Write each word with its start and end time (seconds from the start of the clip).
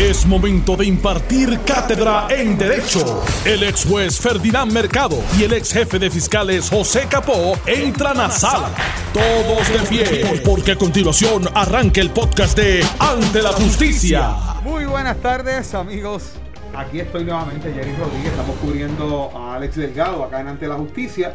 Es 0.00 0.24
momento 0.24 0.76
de 0.76 0.86
impartir 0.86 1.60
cátedra 1.60 2.26
en 2.30 2.56
Derecho. 2.56 3.22
El 3.44 3.62
ex 3.62 3.84
juez 3.84 4.18
Ferdinand 4.18 4.72
Mercado 4.72 5.22
y 5.38 5.42
el 5.42 5.52
ex 5.52 5.74
jefe 5.74 5.98
de 5.98 6.08
fiscales 6.08 6.70
José 6.70 7.06
Capó 7.06 7.52
entran 7.66 8.18
a 8.18 8.30
sala. 8.30 8.70
Todos 9.12 9.68
de 9.68 9.78
pie, 9.90 10.40
porque 10.42 10.72
a 10.72 10.76
continuación 10.76 11.46
arranca 11.54 12.00
el 12.00 12.08
podcast 12.08 12.56
de 12.56 12.82
Ante 12.98 13.42
la 13.42 13.52
Justicia. 13.52 14.36
Muy 14.62 14.86
buenas 14.86 15.18
tardes, 15.18 15.74
amigos. 15.74 16.30
Aquí 16.74 17.00
estoy 17.00 17.24
nuevamente, 17.24 17.70
Jerry 17.70 17.94
Rodríguez. 17.94 18.30
Estamos 18.30 18.56
cubriendo 18.56 19.30
a 19.36 19.56
Alex 19.56 19.76
Delgado 19.76 20.24
acá 20.24 20.40
en 20.40 20.48
Ante 20.48 20.66
la 20.66 20.76
Justicia. 20.76 21.34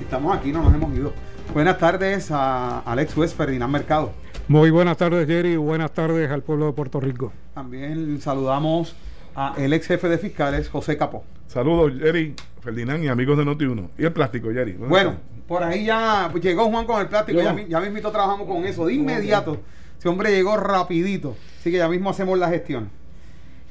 Estamos 0.00 0.36
aquí, 0.36 0.52
no 0.52 0.62
nos 0.62 0.72
hemos 0.72 0.96
ido. 0.96 1.12
Buenas 1.52 1.78
tardes 1.78 2.30
a 2.30 2.82
Alex 2.86 3.14
Juez 3.14 3.34
Ferdinand 3.34 3.72
Mercado. 3.72 4.12
Muy 4.48 4.70
buenas 4.70 4.96
tardes, 4.96 5.26
Jerry. 5.26 5.56
Buenas 5.56 5.90
tardes 5.90 6.30
al 6.30 6.40
pueblo 6.40 6.66
de 6.66 6.72
Puerto 6.72 7.00
Rico. 7.00 7.32
También 7.52 8.20
saludamos 8.20 8.94
a 9.34 9.54
el 9.56 9.72
ex 9.72 9.88
jefe 9.88 10.08
de 10.08 10.18
fiscales, 10.18 10.68
José 10.68 10.96
Capó. 10.96 11.24
Saludos, 11.48 11.94
Jerry, 11.98 12.32
Ferdinand 12.60 13.02
y 13.02 13.08
amigos 13.08 13.36
de 13.38 13.44
Noti1. 13.44 13.88
¿Y 13.98 14.04
el 14.04 14.12
plástico, 14.12 14.52
Jerry? 14.52 14.74
Bueno, 14.74 15.16
por 15.48 15.64
ahí 15.64 15.86
ya 15.86 16.32
llegó 16.32 16.70
Juan 16.70 16.86
con 16.86 17.00
el 17.00 17.08
plástico. 17.08 17.40
Ya, 17.40 17.56
ya 17.66 17.80
mismo 17.80 18.08
trabajamos 18.12 18.46
con 18.46 18.64
eso. 18.64 18.86
De 18.86 18.94
inmediato. 18.94 19.58
Ese 19.98 20.08
hombre 20.08 20.30
llegó 20.30 20.56
rapidito. 20.56 21.36
Así 21.58 21.72
que 21.72 21.78
ya 21.78 21.88
mismo 21.88 22.10
hacemos 22.10 22.38
la 22.38 22.48
gestión. 22.48 22.88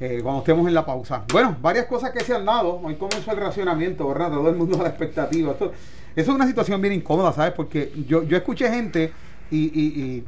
Eh, 0.02 0.20
cuando 0.22 0.42
estemos 0.42 0.68
en 0.68 0.74
la 0.74 0.86
pausa. 0.86 1.24
Bueno, 1.32 1.56
varias 1.62 1.86
cosas 1.86 2.12
que 2.12 2.20
se 2.20 2.36
han 2.36 2.44
dado. 2.44 2.82
Hoy 2.84 2.96
comenzó 2.96 3.32
el 3.32 3.38
racionamiento, 3.38 4.10
¿verdad? 4.10 4.30
Todo 4.30 4.50
el 4.50 4.58
mundo 4.58 4.78
a 4.82 4.84
la 4.84 4.90
expectativa. 4.90 5.54
Esto, 5.54 5.72
eso 6.18 6.32
es 6.32 6.36
una 6.36 6.46
situación 6.46 6.82
bien 6.82 6.96
incómoda, 6.96 7.32
¿sabes? 7.32 7.54
Porque 7.54 7.94
yo, 8.06 8.24
yo 8.24 8.36
escuché 8.36 8.70
gente 8.70 9.14
y 9.50 10.24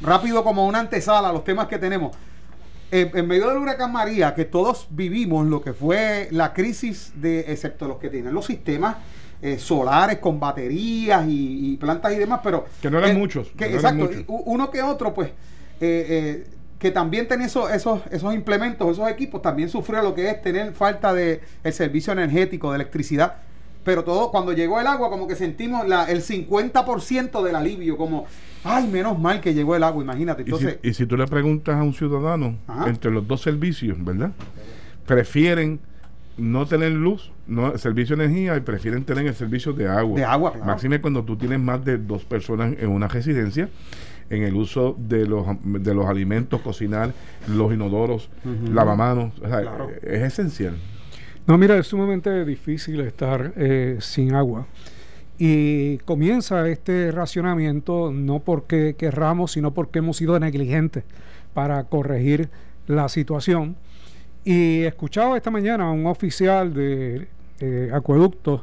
rápido 0.00 0.44
como 0.44 0.66
una 0.66 0.80
antesala 0.80 1.28
a 1.28 1.32
los 1.32 1.44
temas 1.44 1.66
que 1.66 1.78
tenemos. 1.78 2.16
En, 2.90 3.26
medio 3.26 3.48
del 3.48 3.56
huracán 3.56 3.90
María, 3.90 4.34
que 4.34 4.44
todos 4.44 4.86
vivimos 4.90 5.46
lo 5.46 5.62
que 5.62 5.72
fue 5.72 6.28
la 6.30 6.52
crisis 6.52 7.12
de, 7.14 7.40
excepto 7.40 7.88
los 7.88 7.96
que 7.96 8.10
tienen 8.10 8.34
los 8.34 8.44
sistemas 8.44 8.96
eh, 9.40 9.58
solares 9.58 10.18
con 10.18 10.38
baterías 10.38 11.24
y, 11.26 11.78
plantas 11.80 12.12
y 12.12 12.16
demás, 12.16 12.40
pero... 12.44 12.66
Que 12.82 12.90
no 12.90 12.98
eran 12.98 13.18
muchos. 13.18 13.50
exacto, 13.58 14.10
uno 14.28 14.70
que 14.70 14.82
otro, 14.82 15.14
pues, 15.14 15.30
eh, 15.30 15.34
eh, 15.80 16.46
que 16.78 16.90
también 16.90 17.26
tenía 17.26 17.46
esos, 17.46 17.70
esos, 17.70 18.02
esos 18.10 18.34
implementos, 18.34 18.90
esos 18.90 19.08
equipos, 19.08 19.40
también 19.40 19.70
sufrió 19.70 20.02
lo 20.02 20.14
que 20.14 20.28
es 20.28 20.42
tener 20.42 20.72
falta 20.74 21.14
de 21.14 21.40
el 21.64 21.72
servicio 21.72 22.12
energético, 22.12 22.72
de 22.72 22.76
electricidad 22.76 23.36
pero 23.84 24.04
todo 24.04 24.30
cuando 24.30 24.52
llegó 24.52 24.80
el 24.80 24.86
agua 24.86 25.10
como 25.10 25.26
que 25.26 25.34
sentimos 25.34 25.86
la, 25.86 26.04
el 26.04 26.22
50% 26.22 27.42
del 27.42 27.56
alivio, 27.56 27.96
como, 27.96 28.26
ay, 28.64 28.86
menos 28.86 29.18
mal 29.18 29.40
que 29.40 29.54
llegó 29.54 29.74
el 29.76 29.82
agua, 29.82 30.02
imagínate. 30.02 30.42
Entonces, 30.42 30.78
y, 30.82 30.94
si, 30.94 31.06
tú 31.06 31.16
le 31.16 31.26
preguntas 31.26 31.76
a 31.76 31.82
un 31.82 31.94
ciudadano, 31.94 32.56
entre 32.86 33.10
los 33.10 33.26
dos 33.26 33.42
servicios, 33.42 34.02
¿verdad? 34.04 34.32
Prefieren 35.06 35.80
no 36.38 36.66
tener 36.66 36.92
luz, 36.92 37.30
no 37.46 37.76
servicio 37.76 38.16
de 38.16 38.24
energía 38.24 38.56
y 38.56 38.60
prefieren 38.60 39.04
tener 39.04 39.26
el 39.26 39.34
servicio 39.34 39.72
de 39.72 39.88
agua. 39.88 40.16
De 40.16 40.24
agua, 40.24 40.52
claro. 40.52 40.66
Máxime 40.66 41.00
cuando 41.00 41.24
tú 41.24 41.36
tienes 41.36 41.60
más 41.60 41.84
de 41.84 41.98
dos 41.98 42.24
personas 42.24 42.74
en 42.78 42.88
una 42.88 43.08
residencia, 43.08 43.68
en 44.30 44.44
el 44.44 44.54
uso 44.54 44.96
de 44.98 45.26
los, 45.26 45.46
de 45.62 45.94
los 45.94 46.06
alimentos, 46.06 46.60
cocinar, 46.62 47.12
los 47.48 47.72
inodoros, 47.72 48.30
lavamanos, 48.72 49.32
es 50.02 50.22
esencial. 50.22 50.76
No, 51.44 51.58
mira, 51.58 51.76
es 51.76 51.88
sumamente 51.88 52.44
difícil 52.44 53.00
estar 53.00 53.52
eh, 53.56 53.96
sin 54.00 54.32
agua. 54.32 54.68
Y 55.38 55.98
comienza 55.98 56.68
este 56.68 57.10
racionamiento 57.10 58.12
no 58.12 58.38
porque 58.38 58.94
querramos, 58.96 59.52
sino 59.52 59.74
porque 59.74 59.98
hemos 59.98 60.18
sido 60.18 60.38
negligentes 60.38 61.02
para 61.52 61.82
corregir 61.84 62.48
la 62.86 63.08
situación. 63.08 63.74
Y 64.44 64.82
escuchaba 64.82 65.36
esta 65.36 65.50
mañana 65.50 65.88
a 65.88 65.90
un 65.90 66.06
oficial 66.06 66.72
de 66.74 67.26
eh, 67.58 67.90
acueductos 67.92 68.60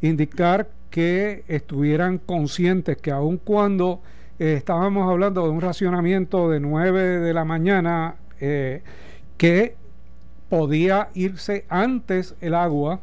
indicar 0.00 0.68
que 0.90 1.42
estuvieran 1.48 2.18
conscientes 2.18 2.98
que 2.98 3.10
aun 3.10 3.36
cuando 3.38 4.00
eh, 4.38 4.54
estábamos 4.56 5.10
hablando 5.10 5.42
de 5.42 5.50
un 5.50 5.60
racionamiento 5.60 6.48
de 6.50 6.60
9 6.60 7.18
de 7.18 7.34
la 7.34 7.44
mañana, 7.44 8.16
que 8.38 9.76
podía 10.52 11.08
irse 11.14 11.64
antes 11.70 12.34
el 12.42 12.54
agua 12.54 13.00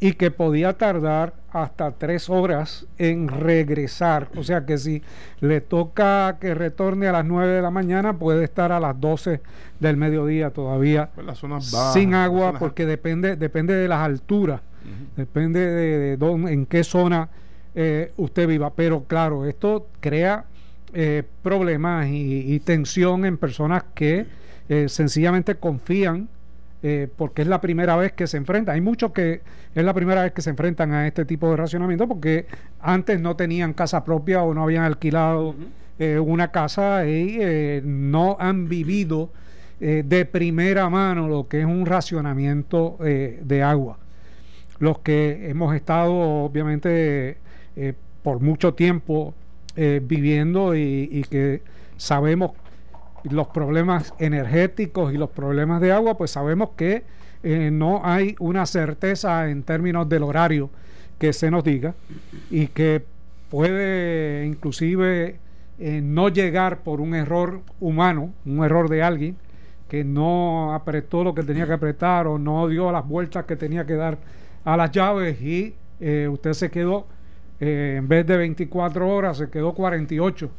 y 0.00 0.12
que 0.12 0.30
podía 0.30 0.76
tardar 0.76 1.32
hasta 1.50 1.92
tres 1.92 2.28
horas 2.28 2.86
en 2.98 3.26
regresar. 3.28 4.28
O 4.36 4.44
sea 4.44 4.66
que 4.66 4.76
si 4.76 5.02
le 5.40 5.62
toca 5.62 6.36
que 6.38 6.52
retorne 6.52 7.08
a 7.08 7.12
las 7.12 7.24
nueve 7.24 7.54
de 7.54 7.62
la 7.62 7.70
mañana, 7.70 8.18
puede 8.18 8.44
estar 8.44 8.70
a 8.70 8.78
las 8.78 9.00
12 9.00 9.40
del 9.78 9.96
mediodía 9.96 10.50
todavía 10.50 11.08
pues 11.14 11.42
sin 11.94 12.12
agua, 12.12 12.58
porque 12.58 12.84
depende, 12.84 13.34
depende 13.36 13.72
de 13.72 13.88
las 13.88 14.00
alturas, 14.00 14.60
depende 15.16 15.58
de, 15.58 16.16
dónde, 16.18 16.52
en 16.52 16.66
qué 16.66 16.84
zona 16.84 17.30
eh, 17.74 18.12
usted 18.18 18.46
viva. 18.46 18.74
Pero 18.74 19.04
claro, 19.04 19.46
esto 19.46 19.86
crea 20.00 20.44
eh, 20.92 21.22
problemas 21.42 22.08
y, 22.10 22.60
tensión 22.60 23.24
en 23.24 23.38
personas 23.38 23.84
que 23.94 24.26
eh, 24.68 24.86
sencillamente 24.90 25.54
confían 25.54 26.28
eh, 26.82 27.08
porque 27.14 27.42
es 27.42 27.48
la 27.48 27.60
primera 27.60 27.94
vez 27.96 28.12
que 28.12 28.26
se 28.26 28.38
enfrentan. 28.38 28.74
Hay 28.74 28.80
muchos 28.80 29.12
que 29.12 29.42
es 29.74 29.84
la 29.84 29.92
primera 29.92 30.22
vez 30.22 30.32
que 30.32 30.40
se 30.40 30.50
enfrentan 30.50 30.92
a 30.92 31.06
este 31.06 31.26
tipo 31.26 31.50
de 31.50 31.56
racionamiento 31.56 32.08
porque 32.08 32.46
antes 32.80 33.20
no 33.20 33.36
tenían 33.36 33.74
casa 33.74 34.02
propia 34.02 34.42
o 34.42 34.54
no 34.54 34.62
habían 34.62 34.84
alquilado 34.84 35.54
eh, 35.98 36.18
una 36.18 36.50
casa 36.50 37.06
y 37.06 37.36
eh, 37.40 37.82
no 37.84 38.36
han 38.40 38.68
vivido 38.68 39.30
de 39.80 40.26
primera 40.26 40.90
mano 40.90 41.26
lo 41.26 41.48
que 41.48 41.60
es 41.60 41.64
un 41.64 41.86
racionamiento 41.86 42.98
de 43.00 43.62
agua. 43.62 43.98
Los 44.78 44.98
que 44.98 45.48
hemos 45.48 45.74
estado 45.74 46.12
obviamente 46.12 47.38
por 48.22 48.40
mucho 48.40 48.74
tiempo 48.74 49.32
viviendo 49.74 50.76
y, 50.76 51.08
y 51.10 51.22
que 51.22 51.62
sabemos 51.96 52.50
los 53.24 53.48
problemas 53.48 54.14
energéticos 54.18 55.12
y 55.12 55.16
los 55.16 55.30
problemas 55.30 55.80
de 55.80 55.92
agua, 55.92 56.16
pues 56.16 56.30
sabemos 56.30 56.70
que 56.76 57.04
eh, 57.42 57.70
no 57.72 58.02
hay 58.04 58.34
una 58.38 58.66
certeza 58.66 59.48
en 59.48 59.62
términos 59.62 60.08
del 60.08 60.22
horario 60.22 60.70
que 61.18 61.32
se 61.32 61.50
nos 61.50 61.64
diga 61.64 61.94
y 62.50 62.68
que 62.68 63.02
puede 63.50 64.46
inclusive 64.46 65.36
eh, 65.78 66.00
no 66.02 66.28
llegar 66.28 66.78
por 66.78 67.00
un 67.00 67.14
error 67.14 67.62
humano, 67.80 68.32
un 68.44 68.64
error 68.64 68.88
de 68.88 69.02
alguien 69.02 69.36
que 69.88 70.04
no 70.04 70.74
apretó 70.74 71.24
lo 71.24 71.34
que 71.34 71.42
tenía 71.42 71.66
que 71.66 71.72
apretar 71.72 72.26
o 72.26 72.38
no 72.38 72.68
dio 72.68 72.92
las 72.92 73.06
vueltas 73.06 73.44
que 73.44 73.56
tenía 73.56 73.84
que 73.86 73.94
dar 73.94 74.18
a 74.64 74.76
las 74.76 74.92
llaves 74.92 75.40
y 75.40 75.74
eh, 75.98 76.28
usted 76.30 76.52
se 76.52 76.70
quedó, 76.70 77.06
en 77.58 78.08
vez 78.08 78.26
de 78.26 78.38
24 78.38 79.06
horas, 79.06 79.36
se 79.36 79.50
quedó 79.50 79.74
48 79.74 80.50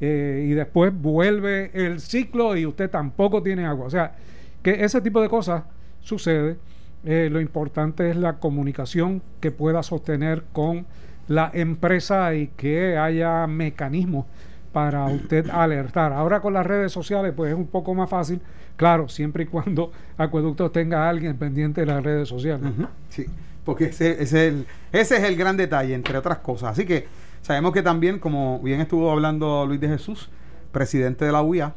eh, 0.00 0.46
y 0.48 0.52
después 0.52 0.92
vuelve 0.94 1.70
el 1.74 2.00
ciclo 2.00 2.56
y 2.56 2.66
usted 2.66 2.90
tampoco 2.90 3.42
tiene 3.42 3.64
agua. 3.64 3.86
O 3.86 3.90
sea, 3.90 4.14
que 4.62 4.84
ese 4.84 5.00
tipo 5.00 5.20
de 5.20 5.28
cosas 5.28 5.64
sucede. 6.00 6.56
Eh, 7.04 7.28
lo 7.30 7.40
importante 7.40 8.10
es 8.10 8.16
la 8.16 8.34
comunicación 8.34 9.22
que 9.40 9.52
pueda 9.52 9.82
sostener 9.82 10.42
con 10.52 10.86
la 11.28 11.50
empresa 11.54 12.34
y 12.34 12.48
que 12.48 12.96
haya 12.98 13.46
mecanismos 13.46 14.26
para 14.72 15.06
usted 15.06 15.48
alertar. 15.52 16.12
Ahora 16.12 16.40
con 16.40 16.52
las 16.52 16.66
redes 16.66 16.92
sociales 16.92 17.32
pues 17.36 17.52
es 17.52 17.56
un 17.56 17.66
poco 17.66 17.94
más 17.94 18.10
fácil, 18.10 18.40
claro, 18.76 19.08
siempre 19.08 19.44
y 19.44 19.46
cuando 19.46 19.92
Acueducto 20.18 20.70
tenga 20.70 21.04
a 21.04 21.08
alguien 21.08 21.36
pendiente 21.36 21.82
de 21.82 21.86
las 21.86 22.02
redes 22.02 22.28
sociales. 22.28 22.72
Sí, 23.08 23.26
porque 23.64 23.86
ese, 23.86 24.12
ese, 24.12 24.22
es 24.22 24.32
el, 24.34 24.66
ese 24.92 25.16
es 25.16 25.22
el 25.24 25.36
gran 25.36 25.56
detalle, 25.56 25.94
entre 25.94 26.18
otras 26.18 26.38
cosas. 26.38 26.72
Así 26.72 26.84
que 26.84 27.06
Sabemos 27.46 27.72
que 27.72 27.80
también, 27.80 28.18
como 28.18 28.58
bien 28.58 28.80
estuvo 28.80 29.08
hablando 29.08 29.66
Luis 29.66 29.80
de 29.80 29.86
Jesús, 29.86 30.30
presidente 30.72 31.24
de 31.24 31.30
la 31.30 31.42
UIA, 31.42 31.74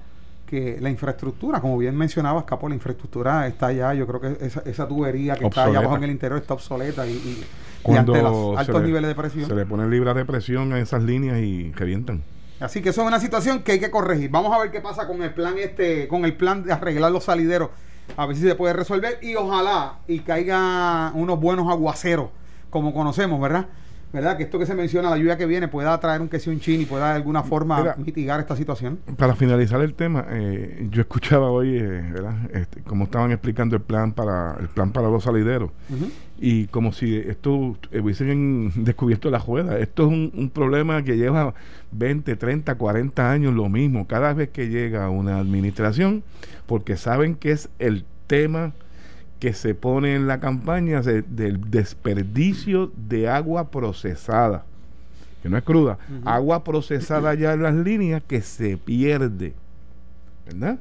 que 0.47 0.79
la 0.81 0.89
infraestructura, 0.89 1.61
como 1.61 1.77
bien 1.77 1.95
mencionabas, 1.95 2.45
Capo, 2.45 2.67
la 2.67 2.73
infraestructura 2.73 3.45
está 3.45 3.71
ya, 3.71 3.93
yo 3.93 4.07
creo 4.07 4.19
que 4.19 4.47
esa, 4.65 4.87
tubería 4.87 5.35
que 5.35 5.45
está 5.45 5.65
allá 5.65 5.77
abajo 5.77 5.97
en 5.97 6.05
el 6.05 6.09
interior 6.09 6.39
está 6.39 6.55
obsoleta 6.55 7.05
y, 7.05 7.45
ante 7.85 8.19
los 8.19 8.57
altos 8.57 8.81
niveles 8.81 9.09
de 9.09 9.13
presión. 9.13 9.45
Se 9.45 9.53
le 9.53 9.67
ponen 9.67 9.91
libras 9.91 10.15
de 10.15 10.25
presión 10.25 10.73
a 10.73 10.79
esas 10.79 11.03
líneas 11.03 11.37
y 11.37 11.71
revientan. 11.73 12.23
Así 12.59 12.81
que 12.81 12.89
eso 12.89 13.01
es 13.01 13.07
una 13.07 13.19
situación 13.19 13.61
que 13.61 13.73
hay 13.73 13.79
que 13.79 13.91
corregir. 13.91 14.31
Vamos 14.31 14.51
a 14.51 14.59
ver 14.59 14.71
qué 14.71 14.81
pasa 14.81 15.05
con 15.05 15.21
el 15.21 15.35
plan 15.35 15.53
este, 15.59 16.07
con 16.07 16.25
el 16.25 16.35
plan 16.35 16.63
de 16.63 16.73
arreglar 16.73 17.11
los 17.11 17.25
salideros, 17.25 17.69
a 18.17 18.25
ver 18.25 18.35
si 18.35 18.41
se 18.41 18.55
puede 18.55 18.73
resolver 18.73 19.19
y 19.21 19.35
ojalá 19.35 19.99
y 20.07 20.21
caiga 20.21 21.11
unos 21.13 21.39
buenos 21.39 21.69
aguaceros, 21.69 22.31
como 22.71 22.91
conocemos, 22.91 23.39
¿verdad? 23.39 23.67
¿Verdad? 24.11 24.37
Que 24.37 24.43
esto 24.43 24.57
que 24.57 24.65
se 24.65 24.75
menciona, 24.75 25.09
la 25.09 25.17
lluvia 25.17 25.37
que 25.37 25.45
viene, 25.45 25.67
pueda 25.67 25.99
traer 25.99 26.21
un 26.21 26.29
queso 26.29 26.49
un 26.49 26.59
chin 26.59 26.81
y 26.81 26.85
pueda 26.85 27.09
de 27.09 27.15
alguna 27.15 27.43
forma 27.43 27.95
mitigar 27.97 28.39
esta 28.39 28.55
situación. 28.55 28.99
Para 29.17 29.35
finalizar 29.35 29.81
el 29.81 29.93
tema, 29.93 30.25
eh, 30.29 30.87
yo 30.89 31.01
escuchaba 31.01 31.51
hoy, 31.51 31.77
eh, 31.77 32.09
¿verdad? 32.11 32.35
Este, 32.53 32.81
cómo 32.81 33.05
estaban 33.05 33.31
explicando 33.31 33.75
el 33.75 33.81
plan 33.81 34.13
para 34.13 34.55
el 34.59 34.67
plan 34.69 34.91
para 34.91 35.09
los 35.09 35.23
salideros 35.23 35.71
y 36.41 36.67
como 36.67 36.93
si 36.93 37.17
esto 37.17 37.75
hubiesen 37.91 38.71
descubierto 38.83 39.29
la 39.29 39.39
juega. 39.39 39.77
Esto 39.77 40.03
es 40.03 40.09
un, 40.09 40.31
un, 40.35 40.49
problema 40.49 41.03
que 41.03 41.17
lleva 41.17 41.53
20, 41.91 42.35
30, 42.35 42.75
40 42.75 43.31
años 43.31 43.53
lo 43.53 43.69
mismo, 43.69 44.07
cada 44.07 44.33
vez 44.33 44.49
que 44.49 44.69
llega 44.69 45.09
una 45.09 45.39
administración, 45.39 46.23
porque 46.65 46.97
saben 46.97 47.35
que 47.35 47.51
es 47.51 47.69
el 47.79 48.05
tema 48.27 48.73
que 49.39 49.53
se 49.53 49.73
pone 49.73 50.15
en 50.15 50.27
la 50.27 50.39
campaña 50.39 51.01
del 51.01 51.71
desperdicio 51.71 52.91
de 52.95 53.29
agua 53.29 53.71
procesada, 53.71 54.65
que 55.41 55.49
no 55.49 55.57
es 55.57 55.63
cruda, 55.63 55.97
agua 56.25 56.63
procesada 56.65 57.33
ya 57.33 57.53
en 57.53 57.63
las 57.63 57.73
líneas 57.73 58.21
que 58.27 58.41
se 58.41 58.77
pierde, 58.77 59.53
¿verdad? 60.45 60.79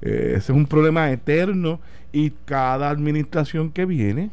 Eh, 0.00 0.34
ese 0.36 0.52
es 0.52 0.56
un 0.56 0.66
problema 0.66 1.10
eterno 1.10 1.80
y 2.12 2.30
cada 2.46 2.88
administración 2.88 3.70
que 3.70 3.84
viene, 3.84 4.30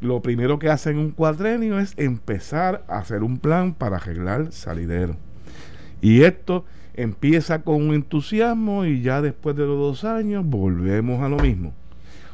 lo 0.00 0.20
primero 0.20 0.58
que 0.58 0.70
hace 0.70 0.90
en 0.90 0.98
un 0.98 1.10
cuadrenio 1.10 1.78
es 1.78 1.92
empezar 1.98 2.84
a 2.88 2.98
hacer 2.98 3.22
un 3.22 3.38
plan 3.38 3.74
para 3.74 3.96
arreglar 3.96 4.50
salidero. 4.50 5.16
Y 6.00 6.22
esto 6.22 6.64
empieza 6.94 7.60
con 7.60 7.76
un 7.76 7.94
entusiasmo 7.94 8.86
y 8.86 9.02
ya 9.02 9.20
después 9.20 9.54
de 9.56 9.66
los 9.66 9.78
dos 9.78 10.04
años 10.04 10.44
volvemos 10.44 11.22
a 11.22 11.28
lo 11.28 11.36
mismo 11.36 11.74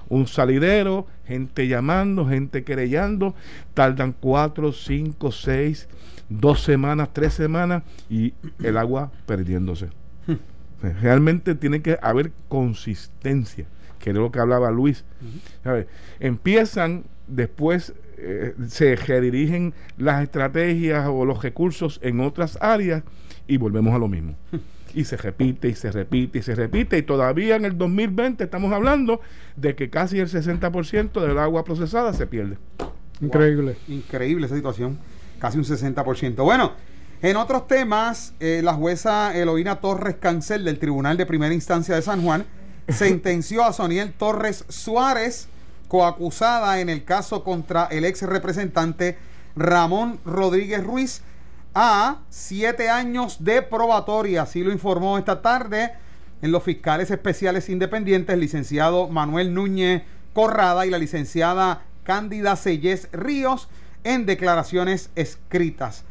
un 0.09 0.27
salidero, 0.27 1.07
gente 1.27 1.69
llamando, 1.69 2.27
gente 2.27 2.65
querellando, 2.65 3.35
tardan 3.75 4.15
cuatro, 4.19 4.73
cinco, 4.73 5.33
seis, 5.33 5.89
dos 6.29 6.63
semanas, 6.63 7.11
tres 7.13 7.35
semanas 7.35 7.83
y 8.09 8.35
el 8.63 8.77
agua 8.77 9.11
perdiéndose. 9.27 9.89
Realmente 11.01 11.55
tiene 11.55 11.83
que 11.83 11.99
haber 12.01 12.31
consistencia, 12.49 13.67
que 13.99 14.11
es 14.11 14.17
lo 14.17 14.31
que 14.31 14.39
hablaba 14.39 14.71
Luis. 14.71 15.05
Empiezan, 16.21 17.05
después 17.27 17.95
eh, 18.17 18.55
se 18.69 18.97
redirigen 18.97 19.75
las 19.97 20.23
estrategias 20.23 21.09
o 21.09 21.25
los 21.25 21.43
recursos 21.43 21.99
en 22.03 22.21
otras 22.21 22.59
áreas 22.61 23.03
y 23.47 23.57
volvemos 23.57 23.95
a 23.95 23.99
lo 23.99 24.09
mismo 24.09 24.35
y 24.95 25.05
se 25.05 25.17
repite 25.17 25.69
y 25.69 25.75
se 25.75 25.91
repite 25.91 26.39
y 26.39 26.43
se 26.43 26.55
repite 26.55 26.99
y 26.99 27.03
todavía 27.03 27.57
en 27.57 27.65
el 27.65 27.77
2020 27.77 28.45
estamos 28.45 28.73
hablando 28.73 29.21
de 29.57 29.75
que 29.75 29.91
casi 29.91 30.19
el 30.19 30.29
60% 30.29 31.21
del 31.21 31.39
agua 31.39 31.65
procesada 31.65 32.13
se 32.13 32.27
pierde. 32.27 32.59
Increíble. 33.21 33.77
increíble 33.89 34.47
esa 34.47 34.55
situación, 34.55 34.99
casi 35.41 35.59
un 35.59 35.65
60%. 35.65 36.37
Bueno, 36.45 36.73
en 37.21 37.37
otros 37.37 37.67
temas, 37.67 38.35
eh, 38.39 38.61
la 38.63 38.75
jueza 38.75 39.37
Eloína 39.37 39.81
Torres 39.81 40.17
Cancel 40.21 40.65
del 40.65 40.79
Tribunal 40.79 41.17
de 41.17 41.27
Primera 41.27 41.53
Instancia 41.53 41.97
de 41.97 42.03
San 42.03 42.23
Juan 42.23 42.45
sentenció 42.89 43.65
a 43.65 43.73
Soniel 43.73 44.13
Torres 44.13 44.65
Suárez, 44.69 45.49
coacusada 45.89 46.81
en 46.81 46.89
el 46.89 47.05
caso 47.05 47.43
contra 47.43 47.87
el 47.87 48.05
ex 48.05 48.23
representante 48.23 49.19
Ramón 49.57 50.21
Rodríguez 50.25 50.85
Ruiz, 50.85 51.23
a 51.75 52.19
siete 52.29 52.89
años 52.89 53.45
de 53.45 53.63
probatoria. 53.63 54.43
Así 54.43 54.63
lo 54.63 54.73
informó 54.73 55.19
esta 55.19 55.43
tarde 55.43 55.93
en 56.43 56.53
los 56.53 56.63
fiscales 56.63 57.11
especiales 57.11 57.69
independientes, 57.69 58.39
licenciado 58.39 59.09
Manuel 59.09 59.55
Núñez 59.55 60.03
Corrada 60.33 60.87
y 60.87 60.91
la 60.91 60.99
licenciada 60.99 61.83
Cándida 62.05 62.57
Sellés 62.57 63.09
Ríos 63.13 63.69
en 64.05 64.25
declaraciones 64.27 65.11
escritas. 65.15 66.05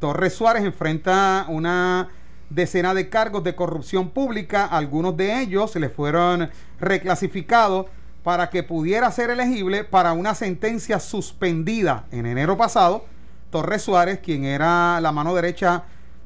Torres 0.00 0.34
Suárez 0.34 0.64
enfrenta 0.64 1.46
una 1.48 2.08
decena 2.50 2.94
de 2.94 3.08
cargos 3.08 3.44
de 3.44 3.54
corrupción 3.54 4.10
pública, 4.10 4.64
algunos 4.64 5.16
de 5.16 5.40
ellos 5.40 5.70
se 5.70 5.80
le 5.80 5.88
fueron 5.88 6.50
reclasificados 6.80 7.86
para 8.22 8.50
que 8.50 8.62
pudiera 8.62 9.10
ser 9.10 9.30
elegible 9.30 9.84
para 9.84 10.12
una 10.12 10.34
sentencia 10.34 10.98
suspendida 11.00 12.06
en 12.10 12.26
enero 12.26 12.56
pasado 12.56 13.04
Torres 13.50 13.82
Suárez, 13.82 14.20
quien 14.20 14.44
era 14.44 15.00
la 15.00 15.12
mano 15.12 15.34
derecha 15.34 15.84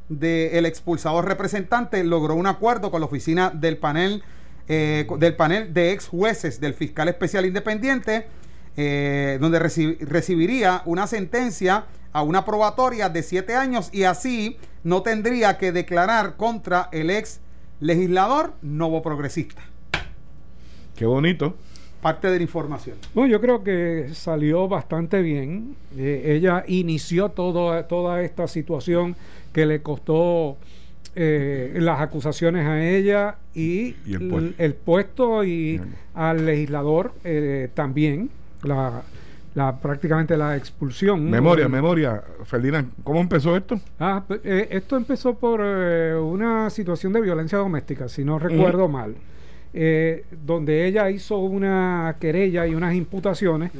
del 0.09 0.67
expulsador 0.67 1.27
representante, 1.27 2.03
logró 2.05 2.35
un 2.35 2.47
acuerdo 2.47 2.91
con 2.91 3.01
la 3.01 3.07
oficina 3.07 3.51
del 3.51 3.79
panel, 3.79 4.23
eh, 4.69 5.07
del 5.19 5.37
panel 5.37 5.73
de 5.73 5.93
ex 5.93 6.09
jueces 6.09 6.61
del 6.61 6.75
fiscal 6.75 7.09
especial 7.09 7.47
independiente, 7.47 8.27
eh, 8.77 9.39
donde 9.41 9.59
recibiría 9.59 10.83
una 10.85 11.07
sentencia 11.07 11.85
a 12.13 12.23
una 12.23 12.45
probatoria 12.45 13.09
de 13.09 13.23
siete 13.23 13.55
años 13.55 13.89
y 13.93 14.05
así 14.05 14.59
no 14.85 15.03
tendría 15.03 15.59
que 15.59 15.73
declarar 15.73 16.37
contra 16.37 16.89
el 16.93 17.11
ex 17.11 17.41
legislador 17.81 18.55
novo 18.63 19.03
progresista. 19.03 19.63
Qué 20.95 21.07
bonito 21.07 21.57
parte 22.03 22.29
de 22.29 22.37
la 22.37 22.43
información. 22.43 22.97
Bueno, 23.15 23.31
yo 23.31 23.41
creo 23.41 23.63
que 23.63 24.11
salió 24.13 24.69
bastante 24.69 25.23
bien. 25.23 25.77
Eh, 25.97 26.35
ella 26.37 26.65
inició 26.67 27.31
todo, 27.31 27.83
toda 27.85 28.23
esta 28.23 28.49
situación 28.49 29.15
que 29.53 29.65
le 29.65 29.83
costó 29.83 30.57
eh, 31.15 31.75
las 31.77 32.01
acusaciones 32.01 32.67
a 32.67 32.85
ella 32.85 33.37
y, 33.55 33.95
el, 34.59 34.75
puesto? 34.75 35.45
y 35.45 35.81
al 36.15 36.45
legislador 36.45 37.15
eh, 37.23 37.71
también, 37.73 38.31
la, 38.65 39.03
la, 39.55 39.77
prácticamente 39.79 40.37
la 40.37 40.57
expulsión. 40.57 41.31
Memoria, 41.31 41.69
memoria, 41.69 42.21
Ferdinand, 42.45 42.91
¿cómo 43.05 43.21
empezó 43.21 43.57
esto? 43.57 43.81
Ah, 44.01 44.25
esto 44.43 44.97
empezó 44.97 45.35
por 45.35 45.61
una 45.61 46.69
situación 46.69 47.13
de 47.13 47.21
violencia 47.21 47.59
doméstica, 47.59 48.09
si 48.09 48.25
no 48.25 48.41
recuerdo 48.41 48.89
mal. 48.89 49.15
Eh, 49.75 50.27
donde 50.45 50.87
ella 50.87 51.09
hizo 51.09 51.39
una 51.39 52.17
querella 52.21 52.67
y 52.67 52.75
unas 52.75 52.95
imputaciones 52.95 53.73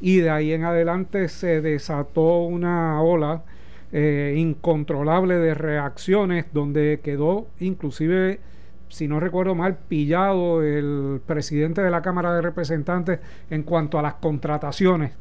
y 0.00 0.16
de 0.16 0.30
ahí 0.30 0.52
en 0.52 0.64
adelante 0.64 1.28
se 1.28 1.60
desató 1.60 2.42
una 2.42 3.00
ola 3.00 3.44
eh, 3.92 4.34
incontrolable 4.36 5.36
de 5.36 5.54
reacciones 5.54 6.46
donde 6.52 6.98
quedó 7.04 7.46
inclusive 7.60 8.40
si 8.88 9.06
no 9.06 9.20
recuerdo 9.20 9.54
mal, 9.54 9.76
pillado 9.76 10.62
el 10.62 11.20
presidente 11.24 11.82
de 11.82 11.90
la 11.90 12.02
Cámara 12.02 12.34
de 12.34 12.42
Representantes 12.42 13.20
en 13.50 13.62
cuanto 13.62 13.98
a 13.98 14.02
las 14.02 14.14
contrataciones 14.14 15.12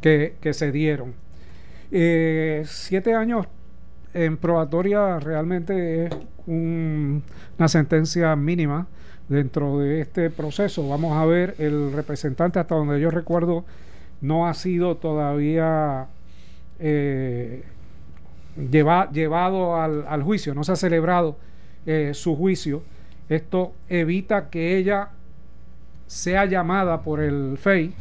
que, 0.00 0.34
se 0.52 0.72
dieron. 0.72 1.14
Eh, 1.90 2.64
siete 2.66 3.14
años 3.14 3.46
en 4.12 4.36
probatoria 4.36 5.18
realmente 5.20 6.06
es 6.06 6.14
una 6.46 7.68
sentencia 7.68 8.34
mínima 8.36 8.88
dentro 9.28 9.78
de 9.78 10.00
este 10.00 10.30
proceso. 10.30 10.88
Vamos 10.88 11.16
a 11.16 11.24
ver, 11.24 11.54
el 11.58 11.92
representante, 11.92 12.58
hasta 12.58 12.74
donde 12.74 13.00
yo 13.00 13.10
recuerdo, 13.10 13.64
no 14.20 14.46
ha 14.46 14.54
sido 14.54 14.96
todavía 14.96 16.06
eh, 16.78 17.64
llevado 19.12 19.80
al, 19.80 20.22
juicio, 20.22 20.54
no 20.54 20.64
se 20.64 20.72
ha 20.72 20.76
celebrado 20.76 21.36
eh, 21.86 22.12
su 22.14 22.36
juicio. 22.36 22.82
Esto 23.28 23.72
evita 23.88 24.50
que 24.50 24.76
ella 24.76 25.10
sea 26.06 26.44
llamada 26.44 27.02
por 27.02 27.20
el 27.20 27.56
FEI, 27.58 27.94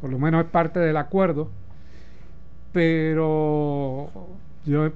por 0.00 0.10
lo 0.10 0.18
menos 0.18 0.44
es 0.44 0.50
parte 0.50 0.80
del 0.80 0.96
acuerdo, 0.96 1.50
pero 2.72 4.10
yo 4.64 4.90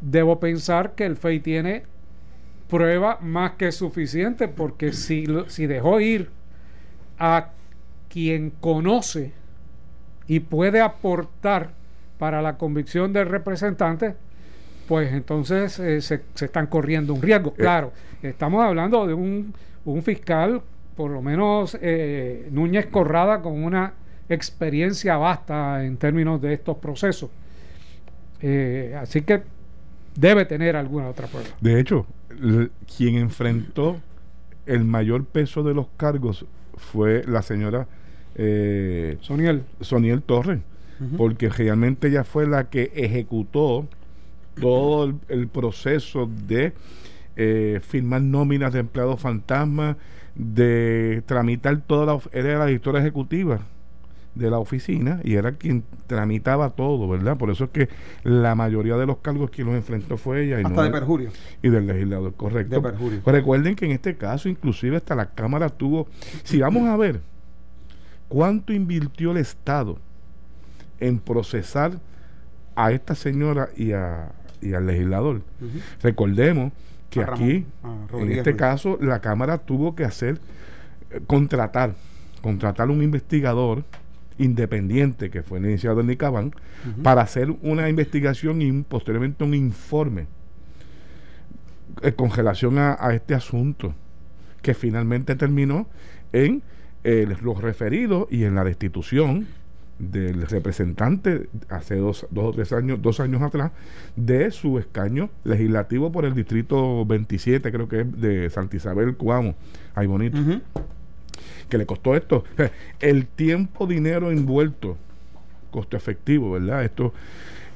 debo 0.00 0.38
pensar 0.38 0.92
que 0.92 1.06
el 1.06 1.16
FEI 1.16 1.40
tiene 1.40 1.82
prueba 2.68 3.18
más 3.20 3.52
que 3.52 3.72
suficiente, 3.72 4.48
porque 4.48 4.92
si, 4.92 5.26
si 5.48 5.66
dejó 5.66 6.00
ir 6.00 6.30
a 7.18 7.50
quien 8.08 8.50
conoce 8.50 9.32
y 10.26 10.40
puede 10.40 10.80
aportar 10.80 11.70
para 12.18 12.42
la 12.42 12.58
convicción 12.58 13.12
del 13.12 13.28
representante, 13.28 14.14
pues 14.86 15.12
entonces 15.12 15.78
eh, 15.78 16.00
se, 16.00 16.22
están 16.40 16.66
corriendo 16.66 17.14
un 17.14 17.22
riesgo. 17.22 17.50
Eh. 17.50 17.62
Claro, 17.62 17.92
estamos 18.22 18.64
hablando 18.64 19.06
de 19.06 19.14
un, 19.14 19.54
un 19.84 20.02
fiscal, 20.02 20.62
por 20.96 21.10
lo 21.10 21.22
menos 21.22 21.76
eh, 21.80 22.48
Núñez 22.50 22.86
Corrada, 22.86 23.40
con 23.40 23.62
una 23.62 23.94
experiencia 24.28 25.16
vasta 25.16 25.84
en 25.84 25.96
términos 25.96 26.40
de 26.40 26.52
estos 26.54 26.76
procesos. 26.76 27.30
así 29.00 29.22
que 29.22 29.42
debe 30.14 30.44
tener 30.44 30.76
alguna 30.76 31.08
otra 31.08 31.26
prueba. 31.28 31.48
De 31.60 31.80
hecho, 31.80 32.06
quien 32.96 33.16
enfrentó 33.16 34.00
el 34.66 34.84
mayor 34.84 35.24
peso 35.24 35.62
de 35.62 35.74
los 35.74 35.86
cargos 35.96 36.46
fue 36.76 37.24
la 37.26 37.42
señora 37.42 37.88
eh, 38.34 39.18
Soniel. 39.20 39.64
Soniel 39.80 40.22
Torres, 40.22 40.60
porque 41.16 41.48
realmente 41.48 42.08
ella 42.08 42.24
fue 42.24 42.46
la 42.46 42.70
que 42.70 42.92
ejecutó 42.94 43.86
todo 44.60 45.12
el, 45.28 45.48
proceso 45.48 46.28
de 46.46 46.72
eh, 47.36 47.80
firmar 47.82 48.22
nóminas 48.22 48.72
de 48.72 48.80
empleados 48.80 49.20
fantasmas, 49.20 49.96
de 50.34 51.22
tramitar 51.26 51.80
toda 51.80 52.06
la... 52.06 52.20
Era 52.32 52.58
la 52.58 52.66
directora 52.66 53.00
ejecutiva 53.00 53.60
de 54.34 54.50
la 54.50 54.58
oficina 54.58 55.20
y 55.24 55.34
era 55.34 55.52
quien 55.52 55.84
tramitaba 56.06 56.70
todo, 56.70 57.08
¿verdad? 57.08 57.36
Por 57.36 57.50
eso 57.50 57.64
es 57.64 57.70
que 57.70 57.88
la 58.22 58.54
mayoría 58.54 58.96
de 58.96 59.06
los 59.06 59.18
cargos 59.18 59.50
que 59.50 59.64
los 59.64 59.74
enfrentó 59.74 60.16
fue 60.16 60.44
ella. 60.44 60.60
Y 60.60 60.64
hasta 60.64 60.84
de 60.84 60.90
perjurio. 60.90 61.30
Y 61.62 61.68
del 61.68 61.86
legislador, 61.86 62.34
correcto. 62.34 62.76
De 62.76 62.80
perjurio. 62.80 63.20
Recuerden 63.26 63.74
que 63.74 63.86
en 63.86 63.92
este 63.92 64.16
caso, 64.16 64.48
inclusive 64.48 64.96
hasta 64.96 65.14
la 65.14 65.30
Cámara 65.30 65.68
tuvo, 65.68 66.06
si 66.44 66.60
vamos 66.60 66.88
a 66.88 66.96
ver 66.96 67.20
cuánto 68.28 68.72
invirtió 68.72 69.32
el 69.32 69.38
Estado 69.38 69.98
en 71.00 71.18
procesar 71.18 71.98
a 72.76 72.92
esta 72.92 73.14
señora 73.14 73.70
y, 73.76 73.92
a, 73.92 74.32
y 74.60 74.74
al 74.74 74.86
legislador. 74.86 75.42
Recordemos 76.02 76.72
que 77.10 77.22
aquí, 77.22 77.66
en 78.12 78.32
este 78.32 78.54
caso, 78.54 78.98
la 79.00 79.20
Cámara 79.20 79.58
tuvo 79.58 79.94
que 79.94 80.04
hacer, 80.04 80.38
eh, 81.10 81.20
contratar, 81.26 81.94
contratar 82.42 82.90
un 82.90 83.02
investigador 83.02 83.84
independiente 84.38 85.30
que 85.30 85.42
fue 85.42 85.58
iniciado 85.58 86.00
en 86.00 86.06
Nicabán 86.06 86.52
para 87.02 87.22
hacer 87.22 87.50
una 87.62 87.88
investigación 87.88 88.62
y 88.62 88.72
posteriormente 88.82 89.44
un 89.44 89.54
informe 89.54 90.26
eh, 92.02 92.12
con 92.12 92.30
relación 92.30 92.78
a, 92.78 92.96
este 93.12 93.34
asunto 93.34 93.94
que 94.62 94.74
finalmente 94.74 95.34
terminó 95.34 95.86
en 96.32 96.62
eh, 97.04 97.26
los 97.42 97.60
referidos 97.60 98.28
y 98.30 98.44
en 98.44 98.54
la 98.54 98.64
destitución 98.64 99.46
del 99.98 100.42
representante 100.42 101.48
hace 101.68 101.96
dos, 101.96 102.26
dos 102.30 102.44
o 102.44 102.52
tres 102.52 102.72
años, 102.72 103.02
dos 103.02 103.18
años 103.18 103.42
atrás, 103.42 103.72
de 104.14 104.50
su 104.52 104.78
escaño 104.78 105.30
legislativo 105.42 106.12
por 106.12 106.24
el 106.24 106.34
distrito 106.34 107.04
27, 107.04 107.72
creo 107.72 107.88
que 107.88 108.00
es 108.02 108.20
de 108.20 108.48
Santa 108.50 108.76
Isabel, 108.76 109.16
Cuamo, 109.16 109.56
ahí 109.94 110.06
bonito 110.06 110.38
que 111.68 111.78
le 111.78 111.86
costó 111.86 112.14
esto. 112.14 112.44
El 113.00 113.26
tiempo, 113.26 113.86
dinero 113.86 114.30
envuelto, 114.30 114.96
costo 115.70 115.96
efectivo, 115.96 116.52
¿verdad? 116.52 116.84
Esto, 116.84 117.12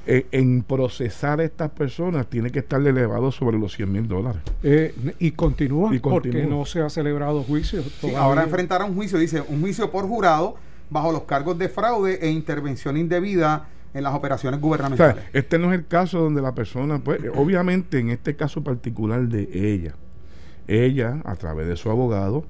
eh, 0.04 0.26
en 0.32 0.62
procesar 0.62 1.38
a 1.38 1.44
estas 1.44 1.70
personas 1.70 2.26
tiene 2.26 2.50
que 2.50 2.58
estar 2.58 2.84
elevado 2.84 3.30
sobre 3.30 3.56
los 3.56 3.76
100 3.76 3.92
mil 3.92 4.08
dólares. 4.08 4.42
Eh, 4.64 4.92
y, 5.20 5.30
continúa 5.30 5.92
porque 6.02 6.44
no 6.44 6.64
se 6.64 6.80
ha 6.80 6.90
celebrado 6.90 7.44
juicio. 7.44 7.84
ahora 8.16 8.42
enfrentará 8.42 8.84
un 8.84 8.96
juicio, 8.96 9.16
dice, 9.16 9.42
un 9.46 9.60
juicio 9.60 9.92
por 9.92 10.08
jurado 10.08 10.56
bajo 10.90 11.12
los 11.12 11.22
cargos 11.22 11.56
de 11.56 11.68
fraude 11.68 12.18
e 12.20 12.30
intervención 12.30 12.96
indebida 12.96 13.68
en 13.94 14.02
las 14.02 14.14
operaciones 14.14 14.60
gubernamentales. 14.60 15.24
este 15.32 15.56
no 15.58 15.72
es 15.72 15.78
el 15.78 15.86
caso 15.86 16.18
donde 16.18 16.42
la 16.42 16.52
persona, 16.52 16.98
pues, 16.98 17.20
obviamente 17.36 18.00
en 18.00 18.10
este 18.10 18.34
caso 18.34 18.64
particular 18.64 19.20
de 19.28 19.48
ella, 19.52 19.94
ella, 20.66 21.20
a 21.24 21.36
través 21.36 21.68
de 21.68 21.76
su 21.76 21.90
abogado, 21.90 22.44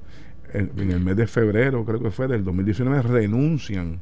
en, 0.52 0.90
el 0.90 1.00
mes 1.00 1.16
de 1.16 1.26
febrero, 1.26 1.84
creo 1.84 2.00
que 2.02 2.10
fue 2.10 2.28
del 2.28 2.44
2019, 2.44 3.02
renuncian, 3.02 4.00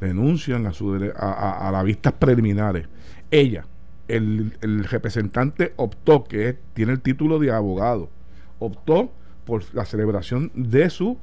renuncian 0.00 0.66
a, 0.66 0.72
su, 0.72 1.12
a, 1.16 1.68
a, 1.68 1.72
las 1.72 1.84
vistas 1.84 2.12
preliminares. 2.14 2.86
Ella, 3.30 3.66
el, 4.08 4.52
representante 4.84 5.72
optó, 5.76 6.24
que 6.24 6.56
tiene 6.74 6.92
el 6.92 7.00
título 7.00 7.38
de 7.38 7.50
abogado, 7.50 8.10
optó 8.58 9.12
por 9.44 9.62
la 9.74 9.84
celebración 9.84 10.50
de 10.54 10.90
su 10.90 11.18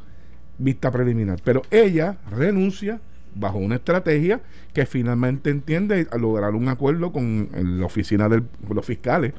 vista 0.58 0.92
preliminar. 0.92 1.40
Pero 1.44 1.62
ella 1.70 2.18
renuncia 2.30 3.00
bajo 3.36 3.60
una 3.60 3.76
estrategia 3.76 4.42
que 4.74 4.86
finalmente 4.86 5.50
entiende 5.50 6.08
a 6.12 6.18
lograr 6.18 6.56
un 6.56 6.70
acuerdo 6.70 7.12
con 7.12 7.50
la 7.54 7.86
oficina 7.86 8.28
de 8.30 8.44
los 8.70 8.86
fiscales 8.86 9.34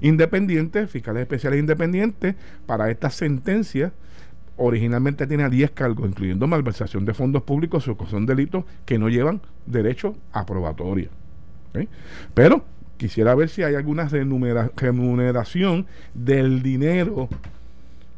independientes, 0.00 0.90
fiscales 0.90 1.22
especiales 1.22 1.58
independientes, 1.58 2.34
para 2.66 2.90
esta 2.90 3.10
sentencia 3.10 3.92
originalmente 4.56 5.26
tenía 5.26 5.48
10 5.48 5.70
cargos, 5.72 6.08
incluyendo 6.08 6.46
malversación 6.46 7.04
de 7.04 7.14
fondos 7.14 7.42
públicos, 7.42 7.86
o 7.88 8.06
son 8.06 8.26
delitos 8.26 8.64
que 8.84 8.98
no 8.98 9.08
llevan 9.08 9.40
derecho 9.66 10.16
a 10.32 10.46
probatoria. 10.46 11.08
Pero 12.34 12.64
quisiera 12.96 13.34
ver 13.34 13.48
si 13.48 13.62
hay 13.62 13.74
alguna 13.74 14.08
remuneración 14.76 15.86
del 16.14 16.62
dinero 16.62 17.28